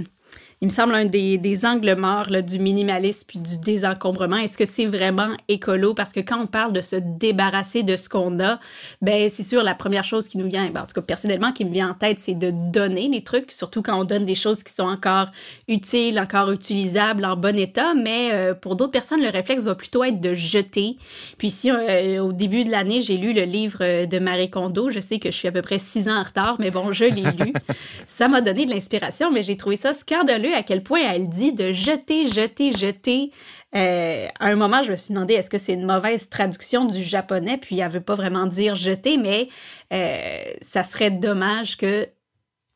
[0.64, 4.38] il me semble, un des, des angles morts là, du minimalisme puis du désencombrement.
[4.38, 5.92] Est-ce que c'est vraiment écolo?
[5.92, 8.59] Parce que quand on parle de se débarrasser de ce qu'on a,
[9.03, 11.66] ben c'est sûr, la première chose qui nous vient, ben, en tout cas, personnellement, qui
[11.66, 14.62] me vient en tête, c'est de donner les trucs, surtout quand on donne des choses
[14.62, 15.27] qui sont encore
[15.68, 17.92] utiles, encore utilisables, en bon état.
[17.92, 20.96] Mais euh, pour d'autres personnes, le réflexe va plutôt être de jeter.
[21.37, 24.90] Puis si euh, au début de l'année, j'ai lu le livre euh, de Marie Kondo,
[24.90, 27.05] je sais que je suis à peu près six ans en retard, mais bon, je
[27.05, 27.53] l'ai lu.
[28.07, 31.53] ça m'a donné de l'inspiration, mais j'ai trouvé ça scandaleux à quel point elle dit
[31.53, 33.31] de jeter, jeter, jeter.
[33.75, 37.03] Euh, à un moment, je me suis demandé est-ce que c'est une mauvaise traduction du
[37.03, 39.49] japonais, puis elle veut pas vraiment dire jeter, mais
[39.93, 42.09] euh, ça serait dommage que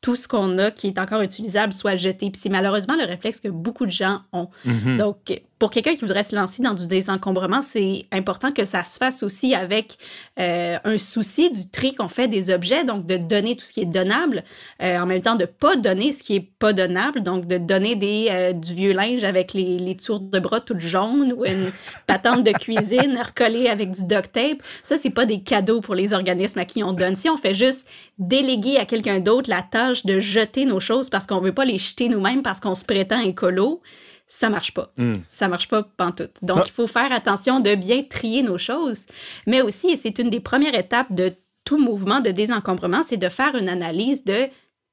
[0.01, 2.31] tout ce qu'on a qui est encore utilisable soit jeté.
[2.31, 4.49] Puis c'est malheureusement le réflexe que beaucoup de gens ont.
[4.97, 8.97] Donc, pour quelqu'un qui voudrait se lancer dans du désencombrement, c'est important que ça se
[8.97, 9.99] fasse aussi avec
[10.39, 13.81] euh, un souci du tri qu'on fait des objets, donc de donner tout ce qui
[13.81, 14.45] est donnable,
[14.83, 17.97] euh, en même temps de pas donner ce qui est pas donnable, donc de donner
[17.97, 21.71] des, euh, du vieux linge avec les, les tours de bras toutes jaunes ou une
[22.07, 24.63] patente de cuisine recollée avec du duct tape.
[24.85, 27.17] Ça, c'est pas des cadeaux pour les organismes à qui on donne.
[27.17, 27.87] Si on fait juste
[28.19, 31.79] déléguer à quelqu'un d'autre la tâche de jeter nos choses parce qu'on veut pas les
[31.79, 33.81] jeter nous-mêmes parce qu'on se prétend écolo,
[34.29, 34.93] ça marche pas.
[35.29, 36.37] Ça marche pas pantoute.
[36.43, 36.65] Donc, Ah.
[36.67, 39.07] il faut faire attention de bien trier nos choses.
[39.47, 41.33] Mais aussi, et c'est une des premières étapes de
[41.65, 44.49] tout mouvement de désencombrement, c'est de faire une analyse de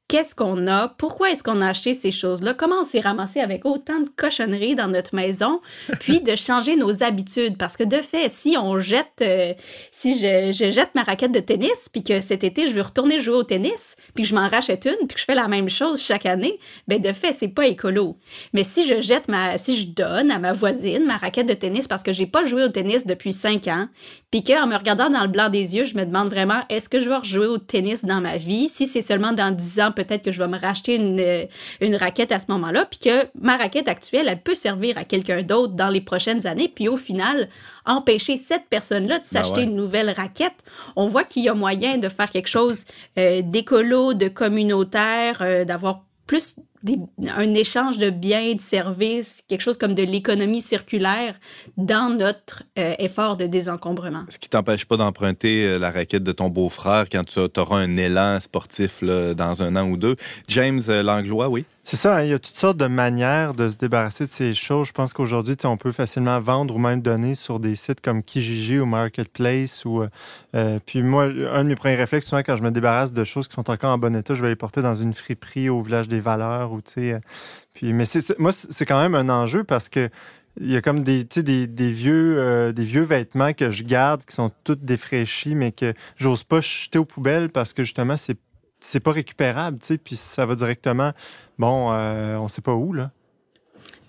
[0.08, 3.66] qu'est-ce qu'on a, pourquoi est-ce qu'on a acheté ces choses-là, comment on s'est ramassé avec
[3.66, 5.62] autant de cochonneries dans notre maison,
[6.00, 7.58] puis de changer nos habitudes.
[7.58, 9.54] Parce que de fait, si on jette, euh,
[9.92, 13.20] si je, je jette ma raquette de tennis, puis que cet été, je veux retourner
[13.20, 15.70] jouer au tennis, puis que je m'en rachète une, puis que je fais la même
[15.70, 18.18] chose chaque année, ben de fait, c'est pas écolo.
[18.54, 21.88] Mais si je jette ma, si je donne à ma voisine ma raquette de tennis
[21.88, 23.88] parce que j'ai pas joué au tennis depuis cinq ans,
[24.32, 27.00] puis qu'en me regardant dans le blanc des yeux, je me demande vraiment, est-ce que
[27.00, 28.70] je vais rejouer au tennis dans ma vie?
[28.70, 31.46] Si c'est seulement dans 10 ans, peut-être que je vais me racheter une, euh,
[31.82, 35.42] une raquette à ce moment-là, puis que ma raquette actuelle, elle peut servir à quelqu'un
[35.42, 37.50] d'autre dans les prochaines années, puis au final,
[37.86, 39.64] empêcher cette personne-là de s'acheter ouais.
[39.64, 40.64] une nouvelle raquette,
[40.96, 42.86] on voit qu'il y a moyen de faire quelque chose
[43.18, 49.62] euh, d'écolo, de communautaire, euh, d'avoir plus des- un échange de biens, de services, quelque
[49.62, 51.36] chose comme de l'économie circulaire
[51.76, 54.24] dans notre euh, effort de désencombrement.
[54.30, 57.98] Ce qui t'empêche pas d'emprunter euh, la raquette de ton beau-frère quand tu auras un
[57.98, 60.16] élan sportif là, dans un an ou deux.
[60.48, 61.66] James euh, Langlois, oui?
[61.88, 64.56] C'est ça, hein, il y a toutes sortes de manières de se débarrasser de ces
[64.56, 64.88] choses.
[64.88, 68.80] Je pense qu'aujourd'hui, on peut facilement vendre ou même donner sur des sites comme Kijiji
[68.80, 69.86] ou Marketplace.
[69.86, 70.04] Ou,
[70.56, 73.48] euh, puis moi, un de mes premiers réflexes, souvent, quand je me débarrasse de choses
[73.48, 76.08] qui sont encore en bon état, je vais les porter dans une friperie au village
[76.08, 76.72] des valeurs.
[76.98, 77.20] Euh,
[77.82, 78.06] mais
[78.40, 80.10] moi, c'est quand même un enjeu parce que
[80.62, 85.54] il y a comme euh, des vieux vêtements que je garde qui sont tous défraîchis,
[85.54, 88.38] mais que j'ose pas jeter aux poubelles parce que justement, c'est
[88.80, 91.12] c'est pas récupérable, puis ça va directement,
[91.58, 92.94] bon, euh, on sait pas où.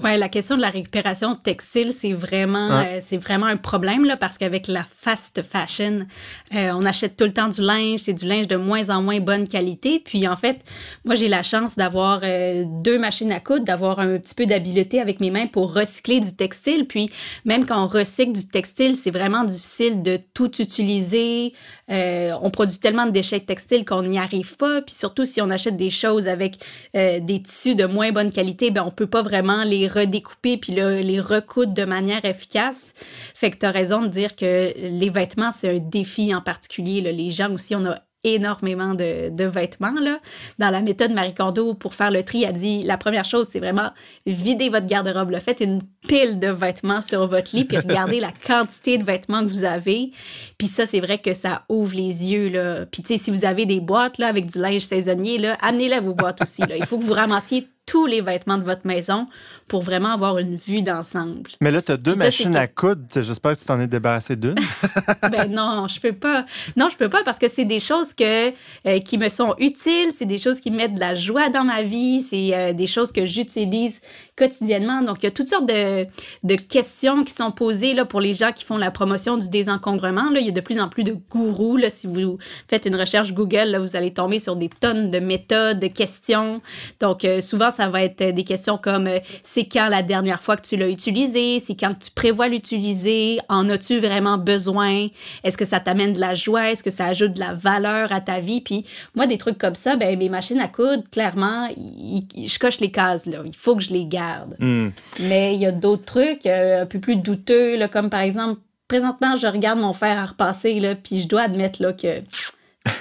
[0.02, 2.86] Ouais, la question de la récupération textile, c'est vraiment, Hein?
[2.86, 6.06] euh, c'est vraiment un problème là, parce qu'avec la fast fashion,
[6.54, 9.20] euh, on achète tout le temps du linge, c'est du linge de moins en moins
[9.20, 9.98] bonne qualité.
[10.04, 10.58] Puis en fait,
[11.06, 15.00] moi j'ai la chance d'avoir euh, deux machines à coudre, d'avoir un petit peu d'habileté
[15.00, 16.86] avec mes mains pour recycler du textile.
[16.86, 17.10] Puis
[17.46, 21.54] même quand on recycle du textile, c'est vraiment difficile de tout utiliser.
[21.88, 24.82] On produit tellement de déchets textiles qu'on n'y arrive pas.
[24.82, 26.56] Puis surtout si on achète des choses avec
[26.94, 31.20] des tissus de moins bonne qualité, ben on peut pas vraiment les redécouper puis les
[31.20, 32.94] recoudre de manière efficace.
[33.34, 37.00] Fait que tu as raison de dire que les vêtements, c'est un défi en particulier.
[37.00, 37.12] là.
[37.12, 38.00] Les gens aussi, on a
[38.34, 39.94] énormément de, vêtements.
[40.00, 40.18] Là.
[40.58, 43.60] Dans la méthode Marie Kondo, pour faire le tri, elle dit la première chose, c'est
[43.60, 43.90] vraiment
[44.26, 45.30] vider votre garde-robe.
[45.30, 45.40] là.
[45.40, 49.48] Faites une pile de vêtements sur votre lit, puis regardez la quantité de vêtements que
[49.48, 50.10] vous avez.
[50.58, 52.48] Puis ça, c'est vrai que ça ouvre les yeux.
[52.48, 52.86] Là.
[52.86, 56.42] Puis si vous avez des boîtes là, avec du linge saisonnier, là, amenez-les vos boîtes
[56.42, 56.62] aussi.
[56.62, 56.76] Là.
[56.76, 59.28] Il faut que vous ramassiez tous les vêtements de votre maison
[59.68, 61.50] pour vraiment avoir une vue d'ensemble.
[61.60, 63.02] Mais là, tu as deux ça, machines à coudre.
[63.14, 64.54] J'espère que tu t'en es débarrassé d'une.
[65.30, 66.44] ben non, je peux pas.
[66.76, 68.50] Non, je peux pas parce que c'est des choses que,
[68.86, 71.82] euh, qui me sont utiles, c'est des choses qui mettent de la joie dans ma
[71.82, 74.00] vie, c'est euh, des choses que j'utilise
[74.36, 75.02] quotidiennement.
[75.02, 76.06] Donc, il y a toutes sortes de,
[76.42, 80.30] de questions qui sont posées là, pour les gens qui font la promotion du désencombrement.
[80.30, 80.40] Là.
[80.40, 81.76] Il y a de plus en plus de gourous.
[81.76, 81.90] Là.
[81.90, 85.78] Si vous faites une recherche Google, là, vous allez tomber sur des tonnes de méthodes,
[85.78, 86.60] de questions.
[87.00, 90.56] Donc, euh, souvent, ça va être des questions comme euh, c'est quand la dernière fois
[90.56, 95.08] que tu l'as utilisé, c'est quand tu prévois l'utiliser, en as-tu vraiment besoin,
[95.44, 98.20] est-ce que ça t'amène de la joie, est-ce que ça ajoute de la valeur à
[98.20, 98.60] ta vie?
[98.60, 98.84] Puis
[99.14, 103.26] moi, des trucs comme ça, ben mes machines à coudre, clairement, je coche les cases
[103.26, 103.38] là.
[103.44, 104.56] Il faut que je les garde.
[104.58, 104.88] Hmm.
[105.20, 108.60] Mais il y a d'autres trucs euh, un peu plus douteux, là, comme par exemple,
[108.88, 112.22] présentement, je regarde mon fer à repasser, là, puis je dois admettre là, que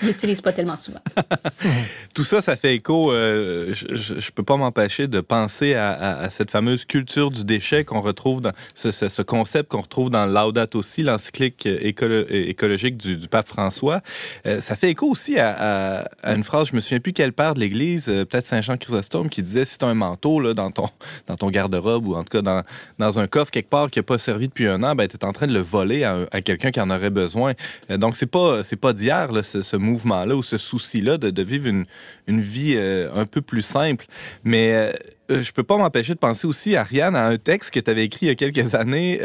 [0.01, 0.99] je l'utilise pas tellement souvent.
[2.15, 3.11] Tout ça, ça fait écho.
[3.11, 8.01] Euh, je, ne peux pas m'empêcher de penser à, cette fameuse culture du déchet qu'on
[8.01, 14.01] retrouve dans ce, concept qu'on retrouve dans Laudato aussi, l'encyclique écologique du, pape François.
[14.45, 17.59] Euh, ça fait écho aussi à, une phrase, je me souviens plus quel père de
[17.59, 20.71] l'Église, euh, peut-être Saint Jean Chrysostome, qui disait si tu as un manteau là, dans
[20.71, 20.89] ton
[21.27, 22.63] dans ton garde-robe ou en tout cas dans,
[22.99, 25.25] dans un coffre quelque part qui n'a pas servi depuis un an, ben, tu es
[25.25, 27.53] en train de le voler à, quelqu'un qui en aurait besoin.
[27.89, 31.85] donc c'est pas pas d'hier ce, ce mouvement-là ou ce souci-là de, vivre une,
[32.27, 34.05] une vie euh, un peu plus simple.
[34.43, 34.91] Mais euh,
[35.31, 38.05] euh, je peux pas m'empêcher de penser aussi, Ariane, à un texte que tu avais
[38.05, 39.19] écrit il y a quelques années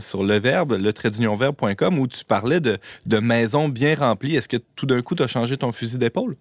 [0.00, 0.92] sur le verbe, le
[1.36, 4.36] verbe.com, où tu parlais de, de maisons bien remplies.
[4.36, 6.36] Est-ce que tout d'un coup, tu as changé ton fusil d'épaule?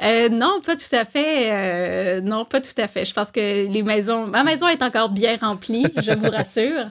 [0.00, 1.50] Euh, non, pas tout à fait.
[1.50, 3.04] Euh, non, pas tout à fait.
[3.04, 6.84] Je pense que les maisons, ma maison est encore bien remplie, je vous rassure.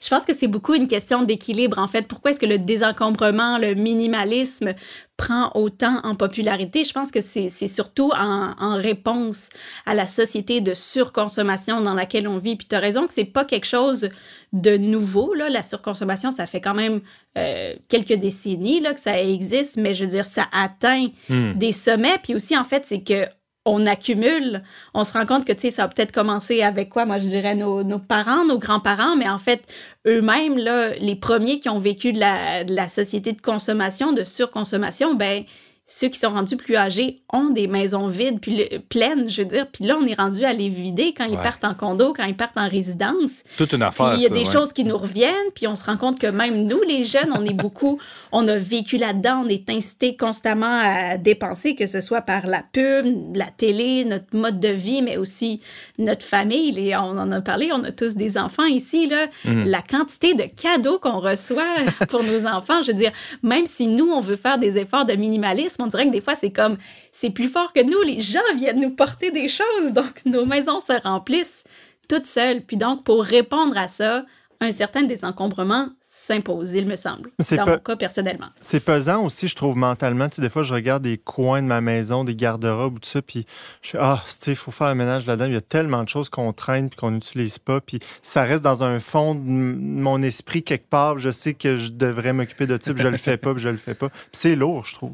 [0.00, 1.78] Je pense que c'est beaucoup une question d'équilibre.
[1.78, 4.74] En fait, pourquoi est-ce que le désencombrement, le minimalisme
[5.16, 9.48] prend autant en popularité, je pense que c'est surtout en, en, réponse
[9.86, 12.56] à la société de surconsommation dans laquelle on vit.
[12.56, 14.10] Puis tu as raison que c'est pas quelque chose
[14.52, 15.32] de nouveau.
[15.34, 15.48] Là.
[15.48, 17.00] La surconsommation, ça fait quand même
[17.38, 21.52] euh, quelques décennies là, que ça existe, mais je veux dire, ça atteint hmm.
[21.54, 22.18] des sommets.
[22.22, 23.26] Puis aussi, en fait, c'est que
[23.64, 27.06] on accumule, on se rend compte que, tu sais, ça a peut-être commencé avec quoi?
[27.06, 29.62] Moi, je dirais nos, nos parents, nos grands-parents, mais en fait,
[30.06, 34.22] eux-mêmes, là, les premiers qui ont vécu de la, de la société de consommation, de
[34.22, 35.44] surconsommation, ben,
[35.86, 39.66] ceux qui sont rendus plus âgés ont des maisons vides, puis pleines, je veux dire.
[39.70, 42.36] Puis là, on est rendu à les vider quand ils partent en condo, quand ils
[42.36, 43.44] partent en résidence.
[43.58, 44.14] Toute une affaire.
[44.16, 46.64] il y a des choses qui nous reviennent, puis on se rend compte que même
[46.64, 48.00] nous, les jeunes, on est beaucoup,
[48.32, 52.62] on a vécu là-dedans, on est incité constamment à dépenser, que ce soit par la
[52.72, 55.60] pub, la télé, notre mode de vie, mais aussi
[55.98, 56.78] notre famille.
[56.80, 59.26] Et on en a parlé, on a tous des enfants ici, là.
[59.44, 59.64] Mhm.
[59.66, 61.74] La quantité de cadeaux qu'on reçoit
[62.08, 65.12] pour nos enfants, je veux dire, même si nous, on veut faire des efforts de
[65.12, 66.76] minimalisme, on dirait que des fois, c'est comme,
[67.12, 70.80] c'est plus fort que nous, les gens viennent nous porter des choses, donc nos maisons
[70.80, 71.64] se remplissent
[72.08, 72.62] toutes seules.
[72.62, 74.24] Puis donc, pour répondre à ça,
[74.60, 75.90] un certain désencombrement
[76.24, 78.46] s'impose, il me semble, dans mon cas personnellement.
[78.62, 80.28] C'est pesant aussi, je trouve, mentalement.
[80.28, 83.20] Tu sais, des fois, je regarde des coins de ma maison, des garde-robes, tout ça,
[83.20, 83.44] puis
[83.82, 85.46] je fais, ah, tu sais, il faut faire le ménage là-dedans.
[85.46, 88.62] Il y a tellement de choses qu'on traîne puis qu'on n'utilise pas, puis ça reste
[88.62, 91.18] dans un fond de mon esprit quelque part.
[91.18, 93.68] Je sais que je devrais m'occuper de ça, puis je le fais pas, puis je
[93.68, 94.08] le fais pas.
[94.08, 95.12] Puis c'est lourd, je trouve.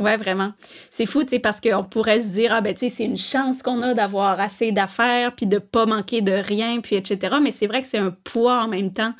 [0.00, 0.54] Ouais, vraiment.
[0.90, 3.18] C'est fou, tu sais, parce qu'on pourrait se dire, ah ben, tu sais, c'est une
[3.18, 7.36] chance qu'on a d'avoir assez d'affaires, puis de pas manquer de rien, puis etc.
[7.42, 9.12] Mais c'est vrai que c'est un poids en même temps.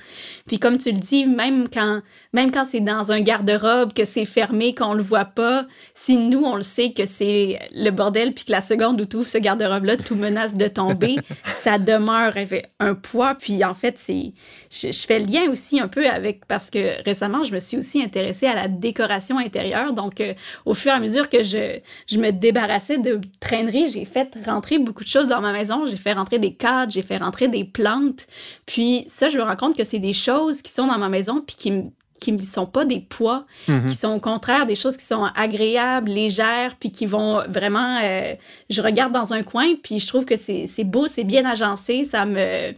[0.46, 2.00] Puis comme tu le dis, même quand,
[2.32, 6.42] même quand c'est dans un garde-robe, que c'est fermé, qu'on le voit pas, si nous,
[6.44, 9.38] on le sait que c'est le bordel, puis que la seconde où tu ouvres ce
[9.38, 12.34] garde-robe-là, tout menace de tomber, ça demeure
[12.78, 13.34] un poids.
[13.34, 14.32] Puis en fait, c'est,
[14.70, 17.76] je, je fais le lien aussi un peu avec, parce que récemment, je me suis
[17.76, 19.92] aussi intéressée à la décoration intérieure.
[19.92, 20.34] Donc, euh,
[20.66, 24.78] au fur et à mesure que je, je me débarrassais de traîneries, j'ai fait rentrer
[24.78, 25.86] beaucoup de choses dans ma maison.
[25.86, 28.28] J'ai fait rentrer des cadres, j'ai fait rentrer des plantes.
[28.66, 31.42] Puis ça, je me rends compte que c'est des choses qui sont dans ma maison
[31.44, 31.72] puis qui
[32.20, 33.86] qui ne sont pas des poids, mhm.
[33.86, 37.98] qui sont au contraire des choses qui sont agréables, légères, puis qui vont vraiment...
[38.02, 38.34] Euh,
[38.68, 42.26] je regarde dans un coin, puis je trouve que c'est beau, c'est bien agencé, ça
[42.26, 42.72] me...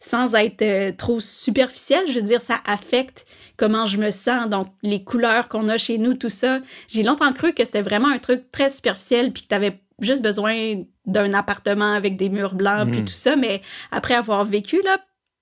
[0.00, 4.68] Sans être euh, trop superficiel, je veux dire, ça affecte comment je me sens, donc
[4.82, 6.60] les couleurs qu'on a chez nous, tout ça.
[6.88, 10.22] J'ai longtemps cru que c'était vraiment un truc très superficiel, puis que tu avais juste
[10.22, 13.06] besoin d'un appartement avec des murs blancs, puis mhm.
[13.06, 14.98] tout ça, mais après avoir vécu, là,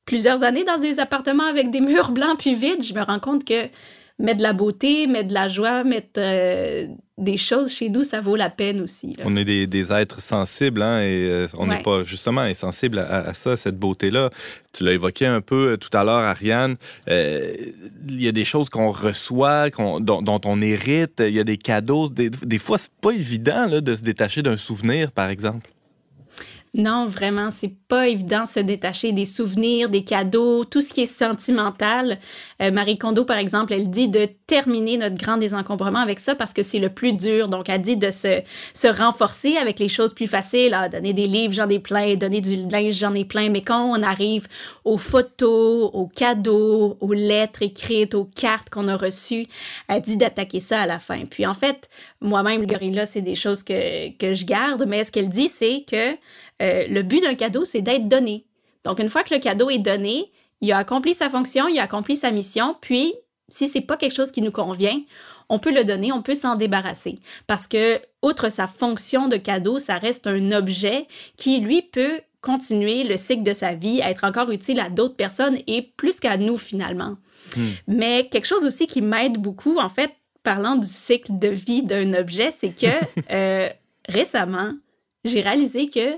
[0.06, 3.44] plusieurs années dans des appartements avec des murs blancs puis vides, je me rends compte
[3.44, 3.68] que
[4.18, 6.86] mettre de la beauté, mettre de la joie, mettre euh,
[7.18, 9.14] des choses chez nous, ça vaut la peine aussi.
[9.24, 13.34] On est des, êtres sensibles, hein, et euh, on n'est pas justement insensible à, à,
[13.34, 14.30] ça, cette beauté-là.
[14.72, 16.76] Tu l'as évoqué un peu euh, tout à l'heure, Ariane.
[17.06, 17.74] Il
[18.08, 19.68] y a des choses qu'on reçoit,
[20.00, 21.20] dont, on hérite.
[21.20, 22.08] Il y a des cadeaux.
[22.08, 25.68] Des, des fois, c'est pas évident là, de se détacher d'un souvenir, par exemple.
[26.76, 31.00] Non, vraiment, c'est pas évident de se détacher des souvenirs, des cadeaux, tout ce qui
[31.00, 32.18] est sentimental.
[32.60, 36.52] Euh, Marie Kondo, par exemple, elle dit de terminer notre grand désencombrement avec ça parce
[36.52, 37.48] que c'est le plus dur.
[37.48, 38.42] Donc, elle dit de se,
[38.74, 40.74] se renforcer avec les choses plus faciles.
[40.74, 42.14] Ah, donner des livres, j'en ai plein.
[42.16, 43.48] Donner du linge, j'en ai plein.
[43.48, 44.46] Mais quand on arrive
[44.84, 49.46] aux photos, aux cadeaux, aux lettres écrites, aux cartes qu'on a reçues,
[49.88, 51.24] elle dit d'attaquer ça à la fin.
[51.24, 51.88] Puis, en fait,
[52.20, 54.84] moi-même, le gorilla, c'est des choses que, que je garde.
[54.86, 56.18] Mais ce qu'elle dit, c'est que
[56.62, 58.46] euh, le but d'un cadeau, c'est d'être donné.
[58.84, 60.30] Donc, une fois que le cadeau est donné,
[60.60, 63.14] il a accompli sa fonction, il a accompli sa mission, puis
[63.48, 65.00] si c'est pas quelque chose qui nous convient,
[65.48, 67.18] on peut le donner, on peut s'en débarrasser.
[67.46, 73.04] Parce que, outre sa fonction de cadeau, ça reste un objet qui, lui, peut continuer
[73.04, 76.56] le cycle de sa vie, être encore utile à d'autres personnes et plus qu'à nous,
[76.56, 77.16] finalement.
[77.56, 77.70] Hmm.
[77.86, 82.14] Mais quelque chose aussi qui m'aide beaucoup, en fait, parlant du cycle de vie d'un
[82.14, 82.86] objet, c'est que
[83.32, 83.68] euh,
[84.08, 84.72] récemment,
[85.24, 86.16] j'ai réalisé que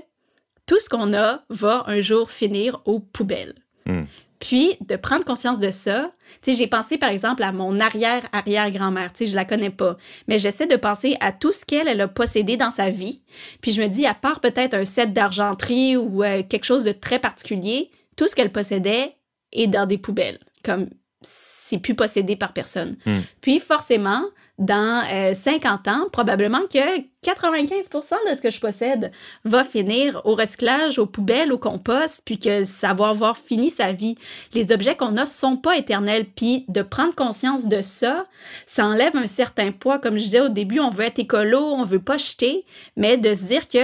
[0.69, 3.55] tout ce qu'on a va un jour finir aux poubelles.
[3.87, 4.03] Hmm.
[4.39, 6.11] Puis, de prendre conscience de ça,
[6.43, 9.97] tu sais, j'ai pensé par exemple à mon arrière-arrière-grand-mère, tu sais, je la connais pas,
[10.27, 13.23] mais j'essaie de penser à tout ce qu'elle elle a possédé dans sa vie.
[13.61, 16.91] Puis je me dis, à part peut-être un set d'argenterie ou euh, quelque chose de
[16.91, 19.15] très particulier, tout ce qu'elle possédait
[19.51, 20.87] est dans des poubelles, comme
[21.23, 22.95] c'est plus possédé par personne.
[23.07, 23.21] Hmm.
[23.41, 24.23] Puis forcément,
[24.59, 29.11] dans 50 euh, ans, probablement que 95% de ce que je possède
[29.45, 33.93] va finir au recyclage, aux poubelles, au compost, puis que ça va avoir fini sa
[33.93, 34.15] vie.
[34.53, 38.25] Les objets qu'on a sont pas éternels, puis de prendre conscience de ça,
[38.67, 39.97] ça enlève un certain poids.
[39.97, 42.65] Comme je disais au début, on veut être écolo, on veut pas jeter,
[42.97, 43.79] mais de se dire que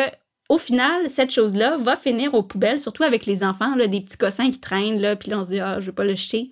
[0.49, 4.17] au final, cette chose-là va finir aux poubelles, surtout avec les enfants, là, des petits
[4.17, 6.51] cossins qui traînent, là, puis là, on se dit, ah, je vais pas le jeter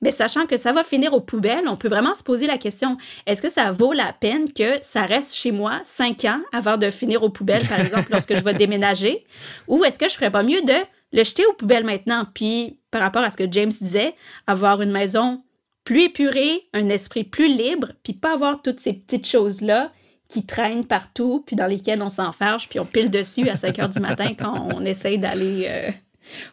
[0.00, 2.96] mais sachant que ça va finir aux poubelles, on peut vraiment se poser la question,
[3.26, 6.90] est-ce que ça vaut la peine que ça reste chez moi cinq ans avant de
[6.90, 9.26] finir aux poubelles, par exemple, lorsque je vais déménager?
[9.66, 10.74] Ou est-ce que je ferais pas mieux de
[11.12, 12.24] le jeter aux poubelles maintenant?
[12.32, 14.14] Puis, par rapport à ce que James disait,
[14.46, 15.42] avoir une maison
[15.84, 19.90] plus épurée, un esprit plus libre, puis pas avoir toutes ces petites choses-là
[20.28, 23.88] qui traînent partout, puis dans lesquelles on s'enfarge, puis on pile dessus à 5 heures
[23.88, 25.90] du matin quand on essaye d'aller euh,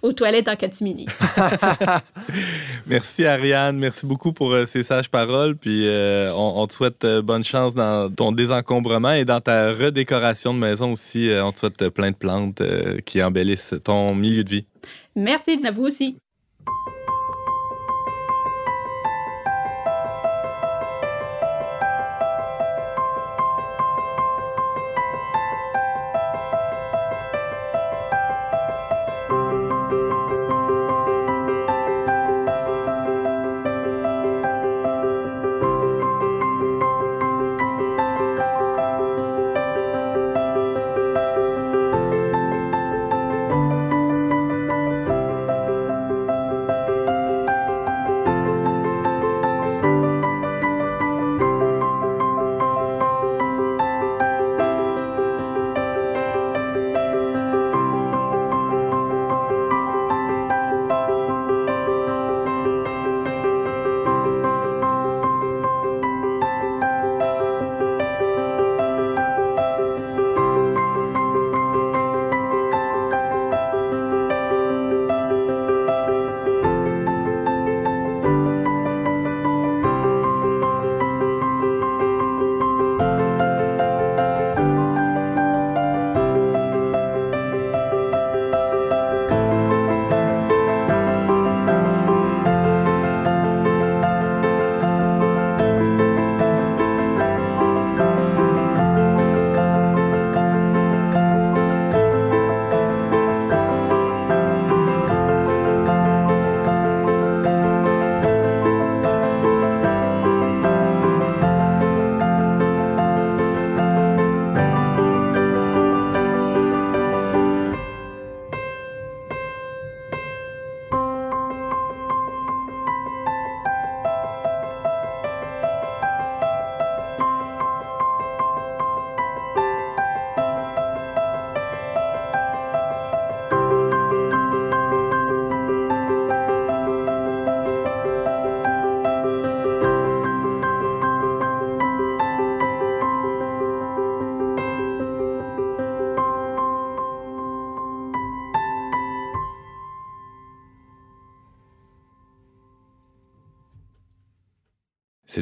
[0.02, 1.08] aux toilettes en catimini.
[2.88, 5.58] merci Ariane, merci beaucoup pour euh, ces sages paroles.
[5.58, 10.60] Puis euh, on, te souhaite bonne chance dans ton désencombrement et dans ta redécoration de
[10.60, 11.30] maison aussi.
[11.42, 12.62] on te souhaite plein de plantes
[13.06, 14.66] qui embellissent ton milieu de vie.
[15.18, 16.18] Merci à vous aussi.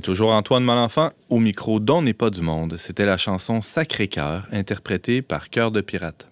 [0.03, 2.75] Toujours Antoine Malenfant au micro dont n'est pas du monde.
[2.77, 6.27] C'était la chanson Sacré-Cœur, interprétée par Cœur de Pirate.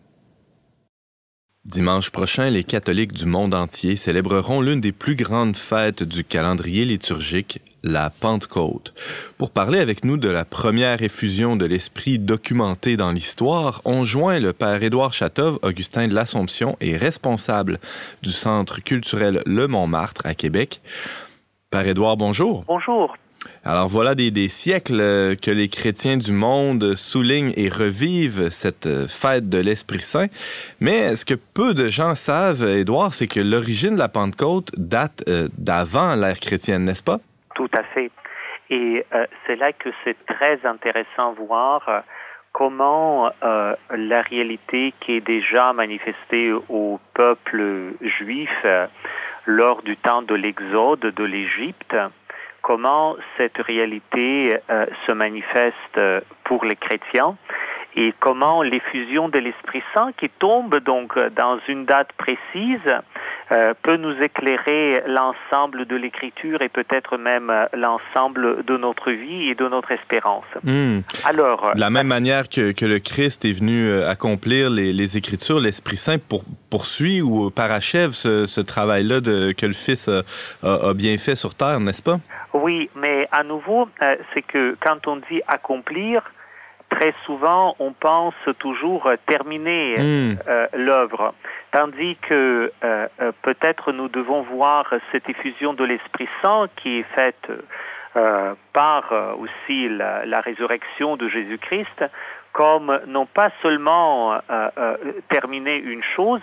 [1.63, 6.85] Dimanche prochain, les catholiques du monde entier célébreront l'une des plus grandes fêtes du calendrier
[6.85, 8.93] liturgique, la Pentecôte.
[9.37, 14.39] Pour parler avec nous de la première effusion de l'esprit documentée dans l'histoire, on joint
[14.39, 17.79] le père Édouard Chatov, Augustin de l'Assomption et responsable
[18.21, 20.81] du Centre culturel Le Montmartre à Québec.
[21.69, 22.65] Père Édouard, bonjour.
[22.67, 23.15] Bonjour.
[23.63, 29.07] Alors voilà des, siècles euh, que les chrétiens du monde soulignent et revivent cette euh,
[29.07, 30.27] fête de l'Esprit Saint.
[30.79, 35.23] Mais ce que peu de gens savent, Édouard, c'est que l'origine de la Pentecôte date
[35.27, 37.17] euh, d'avant l'ère chrétienne, n'est-ce pas?
[37.55, 38.11] Tout à fait.
[38.69, 39.05] Et
[39.45, 42.03] c'est là que c'est très intéressant voir
[42.53, 48.49] comment la réalité qui est déjà manifestée au peuple juif
[49.45, 51.95] lors du temps de l'exode de l'Égypte,
[52.61, 55.99] comment cette réalité euh, se manifeste
[56.43, 57.35] pour les chrétiens
[57.95, 62.79] et comment l'effusion de l'Esprit Saint qui tombe donc dans une date précise
[63.51, 69.49] euh, peut nous éclairer l'ensemble de l'écriture et peut-être même euh, l'ensemble de notre vie
[69.49, 70.45] et de notre espérance.
[70.63, 70.99] Mmh.
[71.25, 75.17] Alors, de la même manière que, que, le Christ est venu euh, accomplir les, les
[75.17, 80.21] Écritures, l'Esprit Saint pour, poursuit ou parachève ce, ce travail-là que le Fils a,
[80.63, 82.19] a, a, bien fait sur terre, n'est-ce pas?
[82.53, 86.21] Oui, mais à nouveau, euh, c'est que quand on dit accomplir,
[86.91, 90.39] très souvent, on pense toujours terminer mmh.
[90.47, 91.33] euh, l'œuvre,
[91.71, 93.07] tandis que euh,
[93.41, 97.51] peut-être nous devons voir cette effusion de l'Esprit Saint qui est faite
[98.15, 102.03] euh, par aussi la, la, résurrection de Jésus-Christ
[102.51, 104.37] comme non pas seulement
[105.29, 106.41] terminer une chose,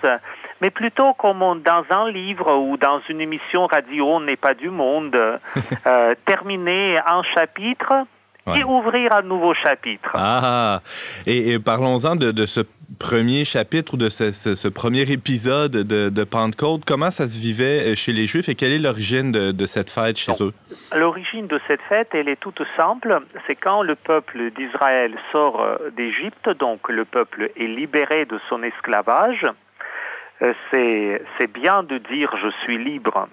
[0.62, 4.54] mais plutôt comme on, dans un livre ou dans une émission radio, on n'est pas
[4.54, 5.14] du monde,
[6.24, 8.06] terminer un chapitre
[8.56, 10.10] et ouvrir un nouveau chapitre.
[10.14, 10.80] Ah,
[11.26, 12.60] et, et parlons-en de, de, ce
[12.98, 16.82] premier chapitre ou de ce, ce, ce premier épisode de, de, Pentecôte.
[16.86, 20.16] Comment ça se vivait chez les Juifs et quelle est l'origine de, de, cette fête
[20.16, 20.52] chez eux?
[20.94, 23.20] L'origine de cette fête, elle est toute simple.
[23.46, 25.64] C'est quand le peuple d'Israël sort
[25.96, 29.46] d'Égypte, donc le peuple est libéré de son esclavage.
[30.70, 33.28] C'est bien de dire je suis libre,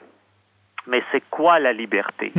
[0.87, 2.31] mais c'est quoi la liberté?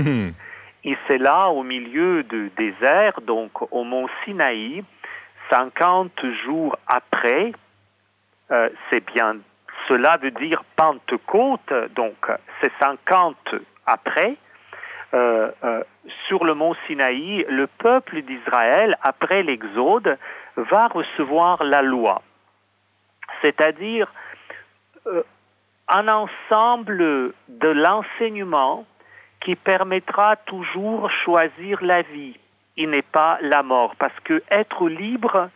[0.87, 4.85] Et c'est là, au milieu du désert, donc au mont Sinaï,
[5.51, 6.13] 50
[6.45, 7.53] jours après,
[8.53, 9.39] euh, c'est bien,
[9.89, 12.31] cela veut dire Pentecôte, donc
[12.61, 13.37] c'est 50
[13.85, 14.37] après,
[15.13, 15.83] euh, euh,
[16.29, 20.17] sur le mont Sinaï, le peuple d'Israël, après l'Exode,
[20.55, 22.23] va recevoir la loi,
[23.43, 24.13] c'est-à-dire
[25.89, 28.87] un ensemble de l'enseignement
[29.41, 32.37] qui permettra toujours choisir la vie
[32.77, 33.95] et n'est pas la mort.
[33.97, 35.51] Parce que être libre,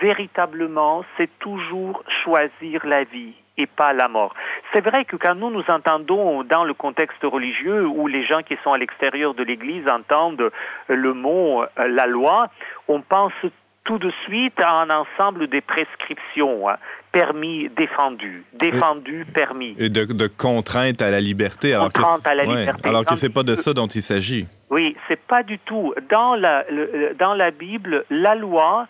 [0.00, 4.34] véritablement, c'est toujours choisir la vie et pas la mort.
[4.72, 8.56] C'est vrai que quand nous nous entendons dans le contexte religieux où les gens qui
[8.62, 10.50] sont à l'extérieur de l'Église entendent
[10.88, 12.48] le mot euh, la loi,
[12.88, 13.32] on pense
[13.86, 16.68] tout de suite à un ensemble de prescriptions.
[16.68, 16.76] Hein
[17.16, 19.74] permis, défendu, défendu, et, permis.
[19.78, 21.72] Et de, de, contraintes à la liberté.
[21.72, 22.88] Alors Contrainte que à la ouais, liberté.
[22.90, 24.46] Alors que c'est pas de ça dont il s'agit.
[24.68, 25.94] Oui, c'est pas du tout.
[26.10, 28.86] Dans la, le, dans la Bible, la loi,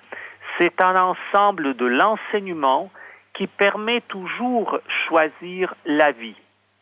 [0.58, 2.90] c'est un ensemble de l'enseignement
[3.34, 6.34] qui permet toujours choisir la vie.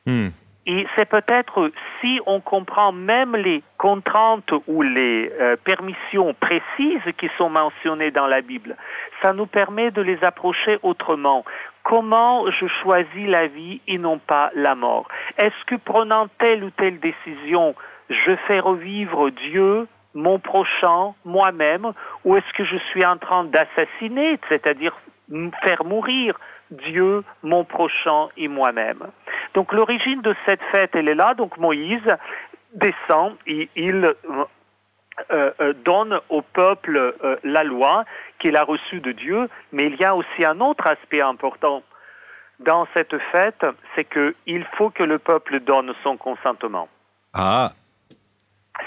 [0.06, 0.28] Hmm.
[0.66, 7.28] Et c'est peut-être si on comprend même les contraintes ou les euh, permissions précises qui
[7.36, 8.76] sont mentionnées dans la Bible,
[9.20, 11.44] ça nous permet de les approcher autrement.
[11.82, 15.06] Comment je choisis la vie et non pas la mort?
[15.36, 17.74] Est-ce que prenant telle ou telle décision,
[18.08, 21.92] je fais revivre Dieu, mon prochain, moi-même,
[22.24, 24.96] ou est-ce que je suis en train d'assassiner, c'est-à-dire
[25.62, 26.40] faire mourir
[26.70, 29.02] Dieu, mon prochain et moi-même?
[29.54, 31.34] Donc l'origine de cette fête, elle est là.
[31.34, 32.02] Donc Moïse
[32.74, 38.04] descend et il euh, euh, donne au peuple euh, la loi
[38.40, 41.82] qu'il a reçue de Dieu, mais il y a aussi un autre aspect important
[42.60, 46.88] dans cette fête, c'est qu'il faut que le peuple donne son consentement.
[47.32, 47.72] Ah.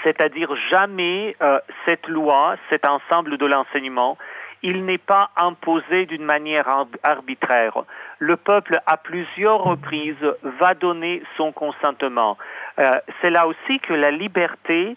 [0.02, 4.18] C'est-à-dire jamais euh, cette loi, cet ensemble de l'enseignement,
[4.62, 6.68] il n'est pas imposé d'une manière
[7.02, 7.84] arbitraire.
[8.18, 10.16] Le peuple, à plusieurs reprises,
[10.60, 12.36] va donner son consentement.
[12.78, 12.90] Euh,
[13.20, 14.96] c'est là aussi que la liberté,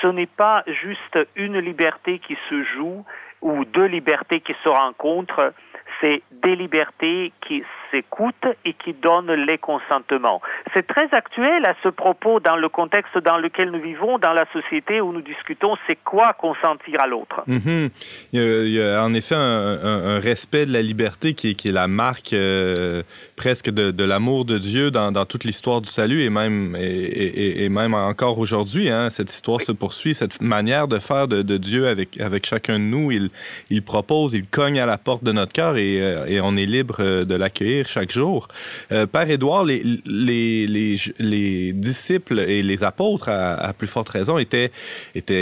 [0.00, 3.04] ce n'est pas juste une liberté qui se joue
[3.42, 5.52] ou deux libertés qui se rencontrent,
[6.00, 8.34] c'est des libertés qui s'écoutent
[8.64, 10.40] et qui donnent les consentements.
[10.72, 14.46] C'est très actuel à ce propos dans le contexte dans lequel nous vivons, dans la
[14.52, 17.42] société où nous discutons c'est quoi consentir à l'autre.
[17.46, 17.90] Mhm.
[18.32, 22.32] il, y a, en effet un, respect de la liberté qui, qui est la marque
[22.32, 23.02] euh,
[23.36, 27.64] presque de, de l'amour de Dieu dans, dans toute l'histoire du salut et même, et,
[27.64, 28.90] et, même encore aujourd'hui.
[28.90, 32.78] Hein, cette histoire se poursuit, cette manière de faire de, de, Dieu avec, avec chacun
[32.78, 33.10] de nous.
[33.10, 33.30] Il,
[33.70, 36.66] il propose, il cogne à la porte de notre cœur et, euh, et on est
[36.66, 38.48] libre euh, de l'accueillir chaque jour.
[38.92, 44.38] Euh, Père Édouard, les, les, les, les, disciples et les apôtres, à, plus forte raison,
[44.38, 44.70] étaient,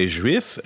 [0.08, 0.58] juifs.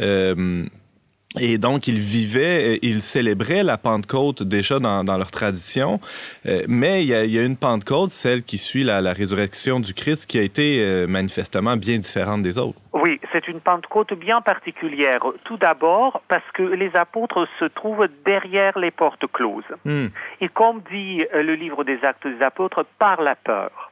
[1.41, 5.99] Et donc, ils vivaient, ils célébraient la Pentecôte déjà dans, dans leur tradition,
[6.47, 9.13] euh, mais il y, a, il y, a, une Pentecôte, celle qui suit la, la,
[9.15, 12.79] résurrection du Christ, qui a été euh, manifestement bien différente des autres.
[12.93, 15.21] Oui, c'est une Pentecôte bien particulière.
[15.45, 19.65] Tout d'abord parce que les apôtres se trouvent derrière les portes closes.
[19.85, 20.07] Mm.
[20.43, 23.92] Et comme dit euh, le livre des Actes des Apôtres, par la peur.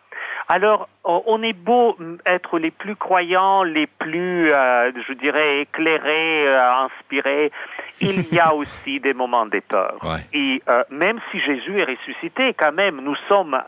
[0.51, 1.97] Alors, on est beau
[2.27, 7.53] être les plus croyants, les plus, euh, je dirais, éclairés, euh, inspirés.
[8.01, 9.99] Il y a aussi des moments de peur.
[10.03, 10.27] Ouais.
[10.33, 13.63] Et euh, même si Jésus est ressuscité, quand même, nous sommes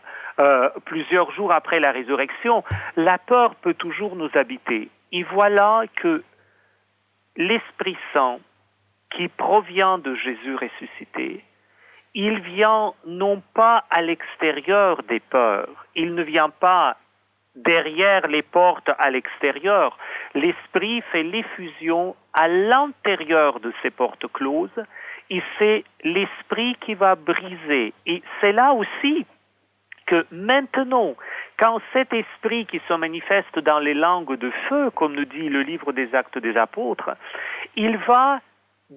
[0.85, 2.63] plusieurs jours après la résurrection,
[2.97, 4.89] la peur peut toujours nous habiter.
[5.11, 6.23] Et voilà que
[7.37, 8.39] l'Esprit Saint,
[9.15, 11.43] qui provient de Jésus ressuscité,
[12.13, 16.97] il vient non pas à l'extérieur des peurs, il ne vient pas
[17.55, 19.97] derrière les portes à l'extérieur.
[20.33, 24.83] L'esprit fait l'effusion à l'intérieur de ces portes closes
[25.29, 27.93] et c'est l'esprit qui va briser.
[28.05, 29.25] Et c'est là aussi
[30.05, 31.15] que maintenant,
[31.57, 35.61] quand cet esprit qui se manifeste dans les langues de feu, comme nous dit le
[35.61, 37.11] livre des actes des apôtres,
[37.75, 38.41] il va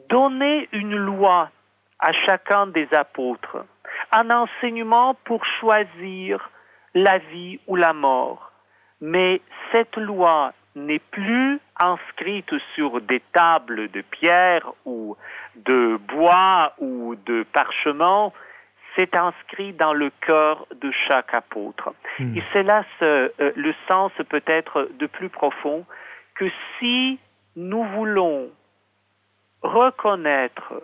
[0.09, 1.51] donner une loi
[1.99, 3.65] à chacun des apôtres,
[4.13, 6.51] un enseignement pour choisir
[6.95, 8.53] la vie ou la mort.
[9.01, 9.41] Mais
[9.73, 15.17] cette loi n'est plus inscrite sur des tables de pierre ou
[15.57, 18.31] de bois ou de parchemin,
[18.95, 21.95] c'est inscrit dans le cœur de chaque apôtre.
[22.19, 22.37] Mmh.
[22.37, 25.85] Et c'est là ce, euh, le sens peut-être de plus profond
[26.35, 26.47] que
[26.79, 27.19] si
[27.57, 28.51] nous voulons
[29.63, 30.75] reconnaître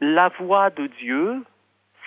[0.00, 1.42] la voix de Dieu,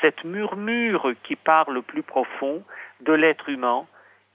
[0.01, 2.63] cette murmure qui parle plus profond
[3.01, 3.85] de l'être humain,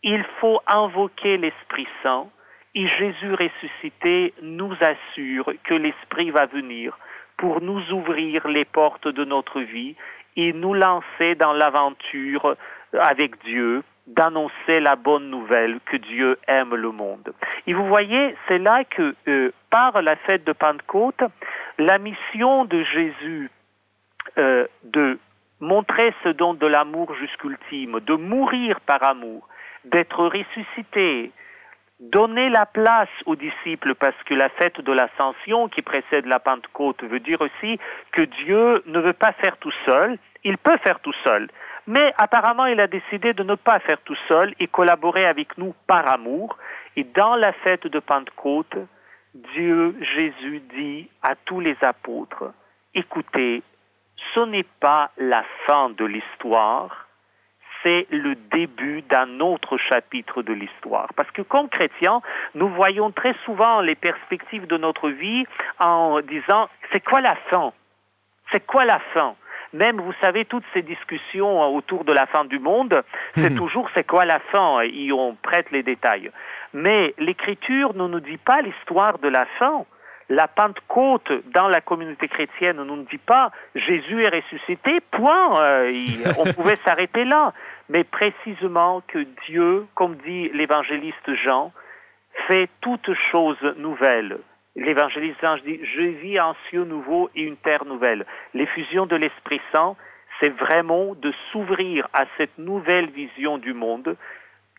[0.02, 2.28] il faut invoquer l'Esprit Saint
[2.74, 6.98] et Jésus ressuscité nous assure que l'Esprit va venir
[7.38, 9.96] pour nous ouvrir les portes de notre vie
[10.36, 12.56] et nous lancer dans l'aventure
[12.92, 17.32] avec Dieu, d'annoncer la bonne nouvelle que Dieu aime le monde.
[17.66, 21.22] Et vous voyez, c'est là que euh, par la fête de Pentecôte,
[21.78, 23.50] la mission de Jésus
[24.38, 25.18] euh, de
[25.60, 29.48] montrer ce don de l'amour jusqu'ultime, de mourir par amour,
[29.84, 31.32] d'être ressuscité,
[32.00, 37.02] donner la place aux disciples parce que la fête de l'ascension qui précède la Pentecôte
[37.04, 37.78] veut dire aussi
[38.12, 41.48] que Dieu ne veut pas faire tout seul, il peut faire tout seul,
[41.86, 45.74] mais apparemment il a décidé de ne pas faire tout seul et collaborer avec nous
[45.86, 46.56] par amour.
[46.96, 48.76] Et dans la fête de Pentecôte,
[49.34, 52.52] Dieu, Jésus dit à tous les apôtres,
[52.94, 53.62] écoutez,
[54.34, 57.06] ce n'est pas la fin de l'histoire,
[57.82, 61.08] c'est le début d'un autre chapitre de l'histoire.
[61.14, 62.20] Parce que comme chrétiens,
[62.54, 65.44] nous voyons très souvent les perspectives de notre vie
[65.78, 67.72] en disant, c'est quoi la fin?
[68.50, 69.36] C'est quoi la fin?
[69.72, 73.02] Même, vous savez, toutes ces discussions autour de la fin du monde,
[73.34, 73.56] c'est mmh.
[73.56, 76.30] toujours c'est quoi la fin et on prête les détails.
[76.72, 79.84] Mais l'Écriture ne nous dit pas l'histoire de la fin.
[80.28, 85.60] La Pentecôte dans la communauté chrétienne ne nous dit pas Jésus est ressuscité, point.
[85.60, 86.02] Euh,
[86.38, 87.52] on pouvait s'arrêter là.
[87.88, 91.72] Mais précisément que Dieu, comme dit l'évangéliste Jean,
[92.48, 94.38] fait toutes choses nouvelles.
[94.76, 98.26] L'évangéliste Jean dit Je vis un ciel nouveau et une terre nouvelle.
[98.54, 99.96] L'effusion de l'Esprit Saint,
[100.38, 104.16] c'est vraiment de s'ouvrir à cette nouvelle vision du monde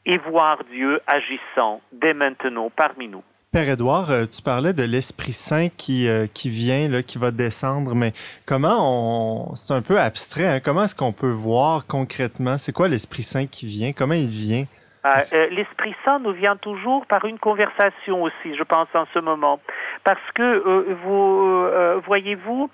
[0.05, 3.23] et voir Dieu agissant dès maintenant parmi nous.
[3.51, 7.31] Père Édouard, euh, tu parlais de l'Esprit Saint qui, euh, qui vient, là, qui va
[7.31, 8.13] descendre, mais
[8.45, 9.55] comment on.
[9.55, 10.59] C'est un peu abstrait, hein?
[10.59, 12.57] comment est-ce qu'on peut voir concrètement?
[12.57, 13.93] C'est quoi l'Esprit Saint qui vient?
[13.93, 14.65] Comment il vient?
[15.05, 19.19] Euh, euh, L'Esprit Saint nous vient toujours par une conversation aussi, je pense, en ce
[19.19, 19.59] moment.
[20.03, 22.69] Parce que, euh, vous voyez-vous,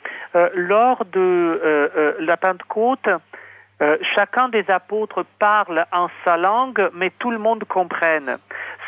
[0.53, 3.09] lors de la Pentecôte,
[4.01, 8.37] chacun des apôtres parle en sa langue, mais tout le monde comprenne.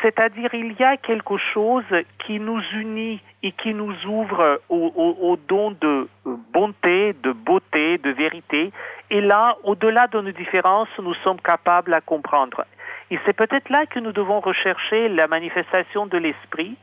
[0.02, 1.84] C'est-à-dire, il y a quelque chose
[2.24, 7.98] qui nous unit et qui nous ouvre au, au, au don de bonté, de beauté,
[7.98, 8.72] de vérité.
[9.10, 12.64] Et là, au-delà de nos différences, nous sommes capables à comprendre.
[13.10, 16.76] Et c'est peut-être là que nous devons rechercher la manifestation de l'esprit.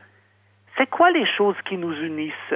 [0.76, 2.54] C'est quoi les choses qui nous unissent?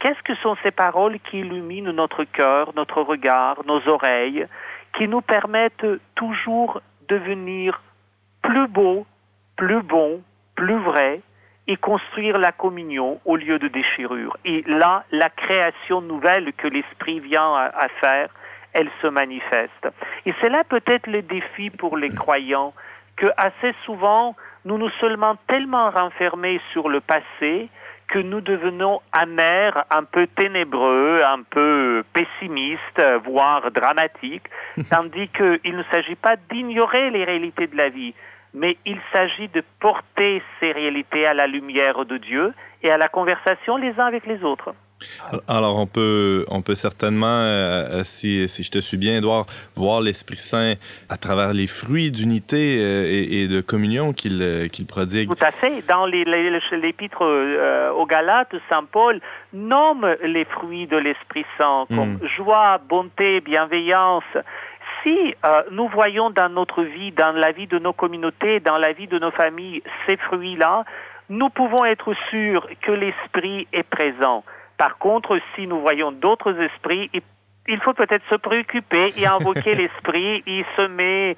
[0.00, 4.46] Qu'est-ce que sont ces paroles qui illuminent notre cœur, notre regard, nos oreilles,
[4.96, 7.82] qui nous permettent toujours de devenir
[8.42, 9.06] plus beau,
[9.56, 10.22] plus bon,
[10.54, 11.20] plus vrai,
[11.66, 14.36] et construire la communion au lieu de déchirure?
[14.44, 18.30] Et là, la création nouvelle que l'Esprit vient à, faire,
[18.72, 19.88] elle se manifeste.
[20.26, 22.72] Et c'est là peut-être le défi pour les croyants,
[23.16, 27.68] que assez souvent, nous nous seulement tellement renfermés sur le passé
[28.08, 34.48] que nous devenons amers, un peu ténébreux, un peu pessimistes, voire dramatiques,
[34.90, 38.14] tandis qu'il ne s'agit pas d'ignorer les réalités de la vie,
[38.52, 42.52] mais il s'agit de porter ces réalités à la lumière de Dieu
[42.82, 44.74] et à la conversation les uns avec les autres.
[45.48, 49.46] Alors, on peut, on peut certainement, euh, euh, si, si, je te suis bien, Edouard,
[49.74, 50.74] voir l'Esprit Saint
[51.08, 55.28] à travers les fruits d'unité euh, et, de communion qu'il qu'il prodigue.
[55.28, 55.82] Tout à fait.
[55.88, 57.22] Dans l'épître
[57.96, 59.20] aux Galates, Saint Paul
[59.52, 62.26] nomme les fruits de l'Esprit Saint comme hmm.
[62.36, 64.24] joie, bonté, bienveillance,
[65.02, 65.34] si
[65.70, 69.18] nous voyons dans notre vie, dans la vie de nos communautés, dans la vie de
[69.18, 70.84] nos familles, ces fruits-là,
[71.30, 74.44] nous pouvons être sûrs que l'Esprit est présent.
[74.80, 77.10] Par contre, si nous voyons d'autres esprits,
[77.68, 80.42] il faut peut-être se préoccuper et invoquer l'Esprit.
[80.46, 81.36] Il se met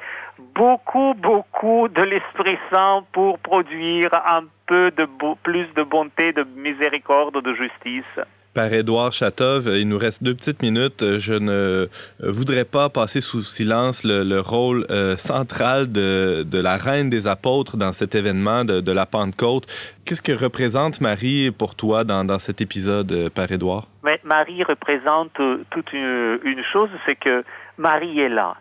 [0.55, 5.09] beaucoup, beaucoup de l'Esprit Saint pour produire un peu de
[5.43, 8.21] plus de bonté, de miséricorde, de justice
[8.55, 9.69] par Édouard Chatov.
[9.75, 11.19] Il nous reste deux petites minutes.
[11.19, 11.89] Je ne
[12.21, 17.93] voudrais pas passer sous silence le, rôle euh, central de, la reine des apôtres dans
[17.93, 19.67] cet événement de, la Pentecôte.
[20.05, 23.87] Qu'est-ce que représente Marie pour toi dans, cet épisode, euh, par Édouard?
[24.25, 27.45] Marie représente euh, toute une chose, c'est que
[27.79, 28.57] Marie est là.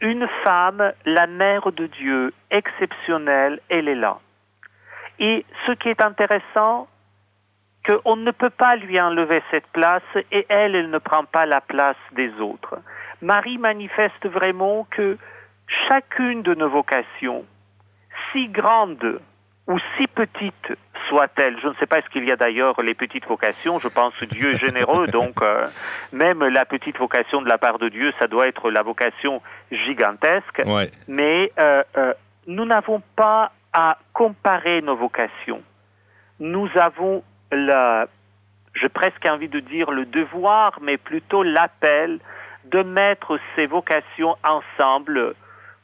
[0.00, 4.18] Une femme, la mère de Dieu, exceptionnelle, elle est là.
[5.20, 6.88] Et ce qui est intéressant,
[7.86, 11.60] qu'on ne peut pas lui enlever cette place et elle, elle ne prend pas la
[11.60, 12.78] place des autres.
[13.20, 15.18] Marie manifeste vraiment que
[15.88, 17.44] chacune de nos vocations,
[18.30, 19.20] si grande
[19.66, 20.72] ou si petite
[21.08, 24.14] soit-elle, je ne sais pas ce qu'il y a d'ailleurs les petites vocations, je pense
[24.24, 25.66] Dieu est généreux, donc euh,
[26.12, 30.62] même la petite vocation de la part de Dieu, ça doit être la vocation gigantesque,
[31.08, 32.12] mais euh, euh,
[32.46, 35.62] nous n'avons pas à comparer nos vocations.
[36.40, 37.22] Nous avons
[38.74, 42.18] j'ai presque envie de dire le devoir, mais plutôt l'appel
[42.64, 45.34] de mettre ces vocations ensemble,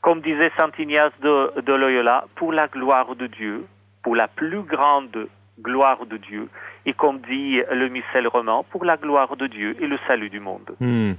[0.00, 3.66] comme disait Saint Ignace de, de, Loyola, pour la gloire de Dieu,
[4.02, 5.28] pour la plus grande
[5.60, 6.48] gloire de Dieu,
[6.86, 10.40] et comme dit le missel roman, pour la gloire de Dieu et le salut du
[10.40, 10.70] monde.
[10.80, 11.12] Hmm.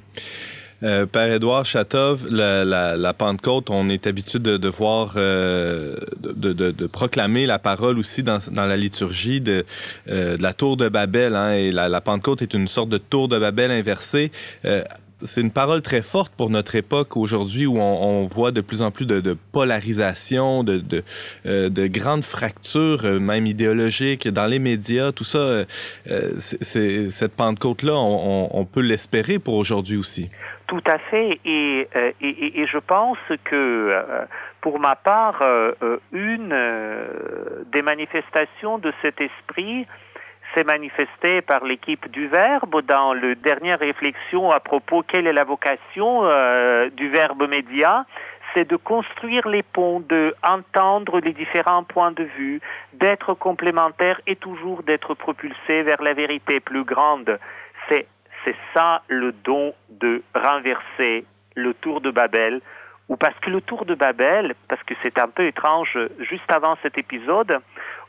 [0.84, 5.96] Euh, Père Édouard Chatov, la, la, la, Pentecôte, on est habitué de, de voir, euh,
[6.22, 9.66] de, de, de, proclamer la parole aussi dans, dans la liturgie de,
[10.10, 11.36] euh, la tour de Babel.
[11.36, 14.32] Hein, et la, la, Pentecôte est une sorte de tour de Babel inversée.
[14.66, 14.84] Euh,
[15.22, 18.82] c'est une parole très forte pour notre époque aujourd'hui où on, on, voit de plus
[18.82, 21.04] en plus de, de polarisation, de, de,
[21.46, 25.40] euh, de, grandes fractures, euh, même idéologiques, dans les médias, tout ça.
[25.40, 25.66] Euh,
[26.38, 30.30] c'est, cette Pentecôte-là, on, on, peut l'espérer pour aujourd'hui aussi.
[30.70, 31.40] Tout à fait.
[31.46, 34.26] Et, euh, et, et je pense que, euh,
[34.62, 35.74] pour ma part, euh,
[36.12, 36.56] une
[37.72, 39.88] des manifestations de cet esprit
[40.54, 45.44] s'est manifestée par l'équipe du Verbe dans le dernière réflexion à propos quelle est la
[45.44, 46.24] vocation
[46.96, 48.06] du Verbe média
[48.56, 52.62] c'est de construire les ponts, de entendre les différents points de vue,
[52.94, 57.40] d'être complémentaire et toujours d'être propulsé vers la vérité plus grande.
[57.88, 58.08] C'est
[58.44, 61.26] c'est ça le don de renverser
[61.56, 62.62] le tour de Babel,
[63.08, 66.78] ou parce que le tour de Babel, parce que c'est un peu étrange, juste avant
[66.82, 67.60] cet épisode,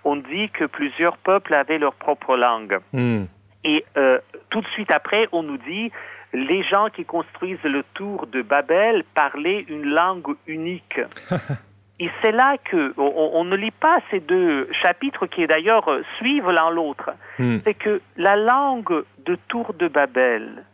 [0.05, 2.79] on dit que plusieurs peuples avaient leur propre langue.
[2.93, 3.25] Hmm.
[3.65, 4.19] Et euh,
[4.51, 5.91] tout de suite après, on nous dit,
[6.33, 11.01] les gens qui construisent le tour de Babel parlaient une langue unique.
[12.03, 15.87] Et c'est là que on, ne lit pas ces deux chapitres qui d'ailleurs
[16.17, 17.11] suivent l'un l'autre.
[17.39, 17.59] Hmm.
[17.63, 20.65] C'est que la langue de Tour de Babel,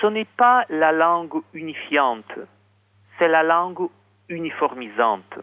[0.00, 2.34] ce n'est pas la langue unifiante,
[3.16, 3.88] c'est la langue
[4.28, 5.38] uniformisante.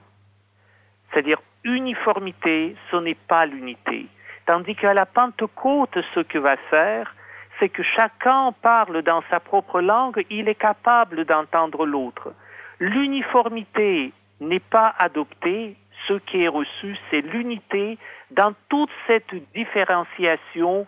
[1.10, 4.08] C'est-à-dire uniformité, ce n'est pas l'unité.
[4.46, 7.16] Tandis qu'à la Pentecôte, ce que va faire,
[7.60, 12.34] c'est que chacun parle dans sa propre langue, il est capable d'entendre l'autre.
[12.80, 15.76] L'uniformité n'est pas adopté,
[16.08, 17.98] ce qui est reçu, c'est l'unité
[18.32, 20.86] dans toute cette différenciation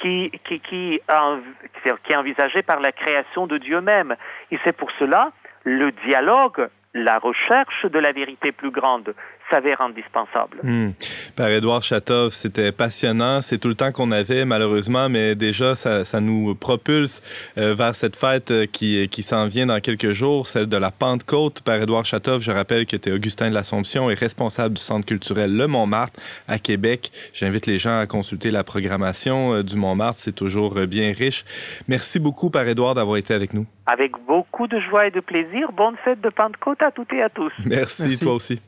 [0.00, 4.16] qui, est envisagé par la création de Dieu même.
[4.50, 5.32] Et c'est pour cela
[5.64, 9.14] le dialogue, la recherche de la vérité plus grande,
[9.50, 10.58] s'avère indispensable.
[10.62, 10.90] Hmm.
[11.36, 13.42] Par Édouard Chatov, c'était passionnant.
[13.42, 17.22] C'est tout le temps qu'on avait, malheureusement, mais déjà, ça, ça nous propulse
[17.58, 20.90] euh, vers cette fête euh, qui, qui s'en vient dans quelques jours, celle de la
[20.90, 21.62] Pentecôte.
[21.62, 25.06] Par Édouard Chatov, je rappelle que tu es Augustin de l'Assomption et responsable du Centre
[25.06, 27.10] culturel Le Montmartre à Québec.
[27.32, 30.18] J'invite les gens à consulter la programmation euh, du Montmartre.
[30.18, 31.44] C'est toujours bien riche.
[31.88, 33.66] Merci beaucoup, Par Édouard, d'avoir été avec nous.
[33.86, 35.72] Avec beaucoup de joie et de plaisir.
[35.72, 37.52] Bonne fête de Pentecôte à toutes et à tous.
[37.64, 38.02] Merci.
[38.02, 38.24] Merci.
[38.24, 38.60] toi aussi.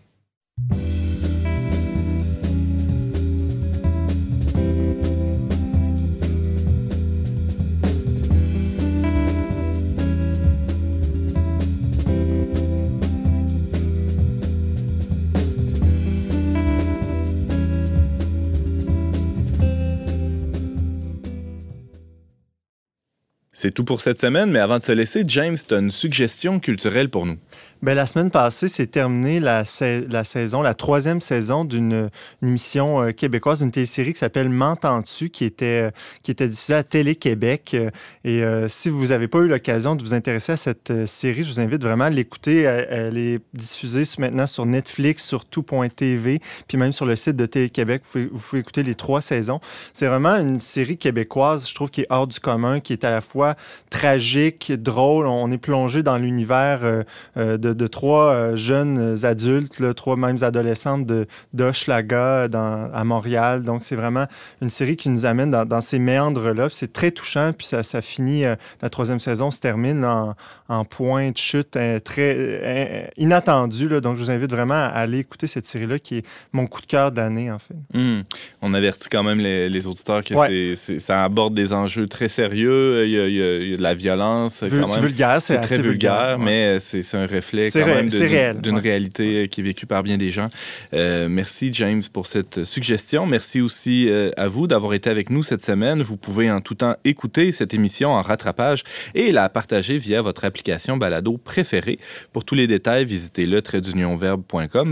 [23.59, 27.09] C'est tout pour cette semaine, mais avant de se laisser, James, tu une suggestion culturelle
[27.09, 27.39] pour nous.
[27.83, 29.63] Bien, la semaine passée, c'est terminé la,
[30.09, 32.09] la, saison, la troisième saison d'une
[32.43, 35.91] émission euh, québécoise, d'une télésérie qui s'appelle M'entends-tu, qui était, euh,
[36.23, 37.75] qui était diffusée à Télé-Québec.
[37.75, 37.91] Euh,
[38.25, 41.61] et si vous n'avez pas eu l'occasion de vous intéresser à cette série, je vous
[41.61, 42.63] invite vraiment à l'écouter.
[42.63, 48.03] Elle, est diffusée maintenant sur Netflix, sur tout.tv, puis même sur le site de Télé-Québec.
[48.15, 49.61] Vous, vous pouvez, écouter les trois saisons.
[49.93, 53.11] C'est vraiment une série québécoise, je trouve, qui est hors du commun, qui est à
[53.11, 53.55] la fois
[53.91, 55.27] tragique, drôle.
[55.27, 57.05] On est plongé dans l'univers
[57.37, 62.49] de de, trois euh, jeunes adultes, trois mêmes adolescentes de d'Hochelaga
[62.95, 63.63] à Montréal.
[63.63, 64.27] Donc, c'est vraiment
[64.63, 66.69] une série qui nous amène dans, ces méandres-là.
[66.71, 70.35] C'est très touchant, puis ça, ça finit, euh, la troisième saison se termine en,
[70.69, 73.89] en point de chute euh, très inattendu.
[74.01, 76.87] Donc, je vous invite vraiment à aller écouter cette série-là, qui est mon coup de
[76.87, 77.75] cœur d'année, en fait.
[77.95, 78.23] Hmm.
[78.63, 80.35] On avertit quand même les, auditeurs que
[80.75, 83.05] ça aborde des enjeux très sérieux.
[83.07, 84.57] Il y a, de la violence.
[84.57, 84.69] C'est
[85.01, 87.27] vulgaire, c'est très vulgaire, mais c'est un
[87.65, 90.51] reflet d'une réalité euh, qui est vécue par bien des gens.
[90.95, 93.27] Euh, merci, James, pour cette suggestion.
[93.27, 96.03] Merci aussi euh, à vous d'avoir été avec nous cette semaine.
[96.03, 98.85] Vous pouvez en tout temps écouter cette émission en rattrapage
[99.15, 101.99] et la partager via votre application balado préférée.
[102.33, 103.61] Pour tous les détails, visitez le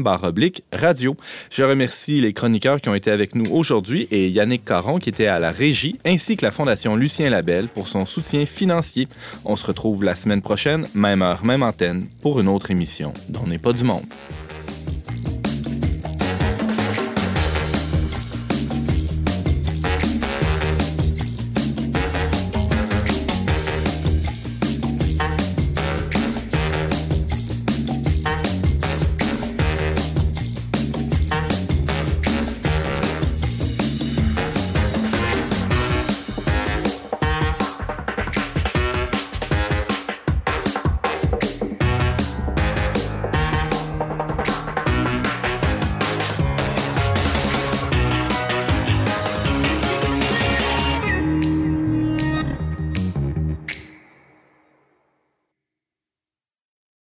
[0.03, 1.17] barre oblique radio.
[1.51, 5.27] Je remercie les chroniqueurs qui ont été avec nous aujourd'hui et Yannick Caron qui était
[5.27, 9.09] à la régie, ainsi que la Fondation Lucien Labelle pour son soutien financier.
[9.45, 13.47] On se retrouve la semaine prochaine, même heure, même antenne, pour une autre émission dont
[13.47, 14.05] n'est pas du monde.